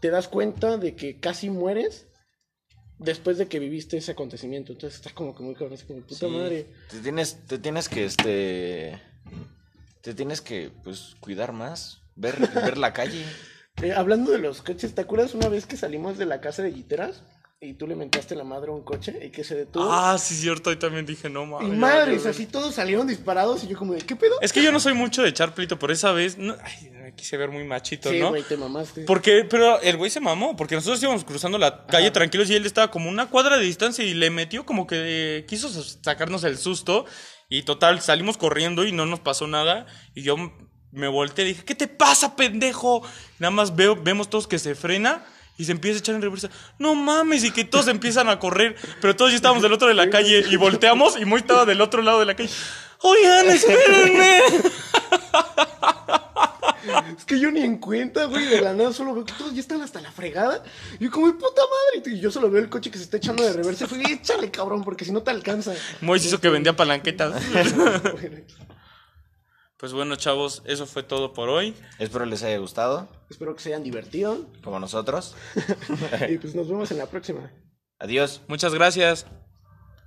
te 0.00 0.10
das 0.10 0.28
cuenta 0.28 0.76
de 0.76 0.96
que 0.96 1.20
casi 1.20 1.50
mueres 1.50 2.08
después 3.00 3.38
de 3.38 3.48
que 3.48 3.58
viviste 3.58 3.96
ese 3.96 4.12
acontecimiento. 4.12 4.72
Entonces 4.72 4.96
estás 4.98 5.12
como 5.12 5.34
que 5.34 5.42
muy 5.42 5.54
cabrón, 5.54 5.74
así 5.74 5.86
como 5.86 6.00
puta 6.00 6.26
Sí. 6.26 6.26
madre. 6.26 6.66
Te 6.90 6.98
tienes, 7.00 7.38
te 7.46 7.58
tienes 7.58 7.88
que, 7.88 8.04
este... 8.04 9.00
Te 10.02 10.14
tienes 10.14 10.40
que, 10.40 10.70
pues, 10.84 11.16
cuidar 11.20 11.52
más. 11.52 12.00
Ver, 12.16 12.36
ver 12.54 12.78
la 12.78 12.92
calle. 12.92 13.24
Eh, 13.82 13.92
hablando 13.92 14.30
de 14.30 14.38
los 14.38 14.60
coches, 14.60 14.94
¿te 14.94 15.00
acuerdas 15.00 15.32
una 15.34 15.48
vez 15.48 15.64
que 15.64 15.76
salimos 15.78 16.18
de 16.18 16.26
la 16.26 16.42
casa 16.42 16.60
de 16.62 16.70
Giteras? 16.72 17.22
Y 17.62 17.74
tú 17.74 17.86
le 17.86 17.94
mentaste 17.94 18.34
la 18.34 18.42
madre 18.44 18.70
a 18.70 18.74
un 18.74 18.80
coche 18.82 19.20
y 19.22 19.28
que 19.28 19.44
se 19.44 19.54
detuvo. 19.54 19.86
ah, 19.92 20.16
sí, 20.16 20.34
cierto. 20.34 20.70
Ahí 20.70 20.76
también 20.76 21.04
dije, 21.04 21.28
no 21.28 21.42
y 21.42 21.46
mames. 21.46 21.78
madres, 21.78 22.24
así 22.24 22.46
todos 22.46 22.74
salieron 22.74 23.06
disparados 23.06 23.62
y 23.64 23.68
yo 23.68 23.76
como 23.76 23.92
de, 23.92 24.00
¿qué 24.00 24.16
pedo? 24.16 24.40
Es 24.40 24.50
que 24.50 24.62
yo 24.62 24.72
no 24.72 24.80
soy 24.80 24.94
mucho 24.94 25.22
de 25.22 25.28
echar 25.28 25.54
pleito, 25.54 25.78
por 25.78 25.90
esa 25.90 26.10
vez. 26.12 26.38
No, 26.38 26.56
ay, 26.64 26.88
me 26.90 27.14
quise 27.14 27.36
ver 27.36 27.50
muy 27.50 27.64
machito, 27.64 28.08
Sí, 28.08 28.18
¿no? 28.18 28.30
güey, 28.30 28.44
te 28.44 28.56
mamaste. 28.56 29.02
Porque, 29.02 29.44
pero 29.44 29.78
el 29.82 29.98
güey 29.98 30.10
se 30.10 30.20
mamó, 30.20 30.56
porque 30.56 30.74
nosotros 30.74 31.02
íbamos 31.02 31.22
cruzando 31.24 31.58
la 31.58 31.84
calle 31.84 32.10
tranquilos 32.10 32.48
y 32.48 32.54
él 32.54 32.64
estaba 32.64 32.90
como 32.90 33.10
una 33.10 33.28
cuadra 33.28 33.58
de 33.58 33.64
distancia 33.66 34.02
y 34.06 34.14
le 34.14 34.30
metió 34.30 34.64
como 34.64 34.86
que 34.86 34.96
eh, 35.40 35.44
quiso 35.44 35.68
sacarnos 36.02 36.44
el 36.44 36.56
susto 36.56 37.04
y 37.50 37.64
total, 37.64 38.00
salimos 38.00 38.38
corriendo 38.38 38.86
y 38.86 38.92
no 38.92 39.04
nos 39.04 39.20
pasó 39.20 39.46
nada 39.46 39.84
y 40.14 40.22
yo 40.22 40.36
me 40.92 41.08
volteé 41.08 41.44
y 41.44 41.48
dije, 41.48 41.64
¿qué 41.66 41.74
te 41.74 41.88
pasa, 41.88 42.36
pendejo? 42.36 43.02
Nada 43.38 43.50
más 43.50 43.76
veo, 43.76 43.96
vemos 43.96 44.30
todos 44.30 44.46
que 44.46 44.58
se 44.58 44.74
frena 44.74 45.26
y 45.60 45.66
se 45.66 45.72
empieza 45.72 45.98
a 45.98 46.00
echar 46.00 46.14
en 46.14 46.22
reversa. 46.22 46.48
No 46.78 46.94
mames, 46.94 47.44
y 47.44 47.50
que 47.50 47.64
todos 47.64 47.86
empiezan 47.88 48.30
a 48.30 48.38
correr, 48.38 48.76
pero 49.02 49.14
todos 49.14 49.30
ya 49.30 49.36
estábamos 49.36 49.62
del 49.62 49.74
otro 49.74 49.88
de 49.88 49.94
la 49.94 50.08
calle 50.08 50.42
y 50.48 50.56
volteamos 50.56 51.20
y 51.20 51.26
Moy 51.26 51.40
estaba 51.40 51.66
del 51.66 51.82
otro 51.82 52.00
lado 52.00 52.18
de 52.18 52.24
la 52.24 52.34
calle. 52.34 52.48
Oigan, 53.00 53.46
espérenme. 53.50 54.40
Es 57.18 57.26
que 57.26 57.38
yo 57.38 57.50
ni 57.50 57.60
en 57.60 57.76
cuenta, 57.76 58.24
güey, 58.24 58.46
de 58.46 58.62
la 58.62 58.72
nada 58.72 58.94
solo 58.94 59.14
veo 59.14 59.26
que 59.26 59.34
todos 59.34 59.52
ya 59.52 59.60
están 59.60 59.82
hasta 59.82 60.00
la 60.00 60.10
fregada. 60.10 60.64
Y 60.98 61.04
yo 61.04 61.10
como, 61.10 61.30
puta 61.34 61.60
madre. 61.94 62.10
Y 62.10 62.20
yo 62.20 62.30
solo 62.30 62.50
veo 62.50 62.62
el 62.62 62.70
coche 62.70 62.90
que 62.90 62.96
se 62.96 63.04
está 63.04 63.18
echando 63.18 63.42
de 63.42 63.52
reversa. 63.52 63.84
Y 63.84 63.88
fue, 63.88 64.02
échale, 64.10 64.50
cabrón, 64.50 64.82
porque 64.82 65.04
si 65.04 65.12
no 65.12 65.22
te 65.22 65.30
alcanza. 65.30 65.74
Moy 66.00 66.18
se 66.20 66.28
hizo 66.28 66.40
que 66.40 66.48
vendía 66.48 66.74
palanquetas. 66.74 67.34
Pues 69.80 69.94
bueno, 69.94 70.14
chavos, 70.16 70.62
eso 70.66 70.86
fue 70.86 71.02
todo 71.02 71.32
por 71.32 71.48
hoy. 71.48 71.74
Espero 71.98 72.26
les 72.26 72.42
haya 72.42 72.58
gustado, 72.58 73.08
Espero 73.30 73.54
que 73.56 73.62
se 73.62 73.70
hayan 73.70 73.82
divertido. 73.82 74.46
como 74.62 74.78
nosotros. 74.78 75.34
Y 76.28 76.36
pues 76.36 76.54
nos 76.54 76.68
vemos 76.68 76.90
en 76.90 76.98
la 76.98 77.06
próxima. 77.06 77.50
Adiós. 77.98 78.42
Muchas 78.46 78.74
gracias. 78.74 79.26